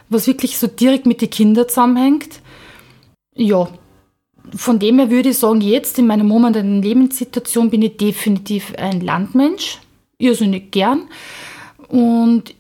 was 0.10 0.28
wirklich 0.28 0.58
so 0.58 0.68
direkt 0.68 1.06
mit 1.06 1.22
den 1.22 1.30
Kindern 1.30 1.70
zusammenhängt. 1.70 2.42
Ja, 3.34 3.70
von 4.54 4.78
dem 4.78 5.00
her 5.00 5.10
würde 5.10 5.30
ich 5.30 5.38
sagen, 5.38 5.62
jetzt 5.62 5.98
in 5.98 6.08
meiner 6.08 6.26
momentanen 6.26 6.82
Lebenssituation 6.82 7.70
bin 7.70 7.82
ich 7.82 7.96
definitiv 7.96 8.74
ein 8.78 9.00
Landmensch, 9.00 9.80
irrsinnig 10.18 10.72
gern. 10.72 11.08
Und 11.88 12.56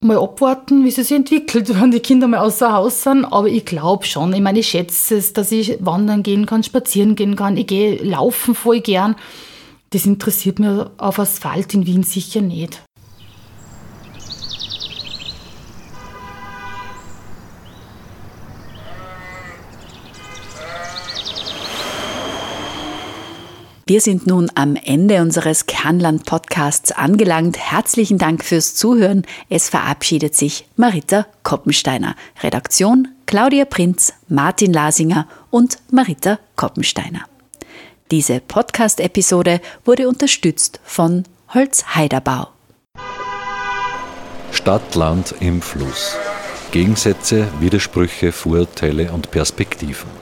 mal 0.00 0.18
abwarten, 0.18 0.84
wie 0.84 0.90
sie 0.90 1.02
sich 1.02 1.16
entwickelt, 1.16 1.68
wenn 1.80 1.90
die 1.90 2.00
Kinder 2.00 2.28
mal 2.28 2.40
außer 2.40 2.72
Haus 2.72 3.02
sind. 3.02 3.24
Aber 3.24 3.48
ich 3.48 3.64
glaube 3.64 4.04
schon, 4.04 4.32
ich 4.34 4.40
meine, 4.40 4.60
ich 4.60 4.68
schätze 4.68 5.16
es, 5.16 5.32
dass 5.32 5.52
ich 5.52 5.78
wandern 5.80 6.22
gehen 6.22 6.46
kann, 6.46 6.62
spazieren 6.62 7.14
gehen 7.14 7.36
kann. 7.36 7.56
Ich 7.56 7.66
gehe 7.66 8.02
laufen 8.02 8.54
voll 8.54 8.80
gern. 8.80 9.16
Das 9.90 10.06
interessiert 10.06 10.58
mir 10.58 10.90
auf 10.96 11.18
Asphalt 11.18 11.74
in 11.74 11.86
Wien 11.86 12.02
sicher 12.02 12.40
nicht. 12.40 12.82
Wir 23.92 24.00
sind 24.00 24.26
nun 24.26 24.50
am 24.54 24.74
Ende 24.74 25.20
unseres 25.20 25.66
Kernland-Podcasts 25.66 26.92
angelangt. 26.92 27.58
Herzlichen 27.58 28.16
Dank 28.16 28.42
fürs 28.42 28.74
Zuhören. 28.74 29.26
Es 29.50 29.68
verabschiedet 29.68 30.34
sich 30.34 30.66
Marita 30.76 31.26
Koppensteiner. 31.42 32.16
Redaktion 32.42 33.08
Claudia 33.26 33.66
Prinz, 33.66 34.14
Martin 34.28 34.72
Lasinger 34.72 35.28
und 35.50 35.76
Marita 35.90 36.38
Koppensteiner. 36.56 37.26
Diese 38.10 38.40
Podcast-Episode 38.40 39.60
wurde 39.84 40.08
unterstützt 40.08 40.80
von 40.84 41.24
Holz 41.52 41.84
Heiderbau. 41.94 42.48
Stadt, 44.52 44.94
Land 44.94 45.34
im 45.40 45.60
Fluss. 45.60 46.16
Gegensätze, 46.70 47.46
Widersprüche, 47.60 48.32
Vorurteile 48.32 49.12
und 49.12 49.30
Perspektiven. 49.30 50.21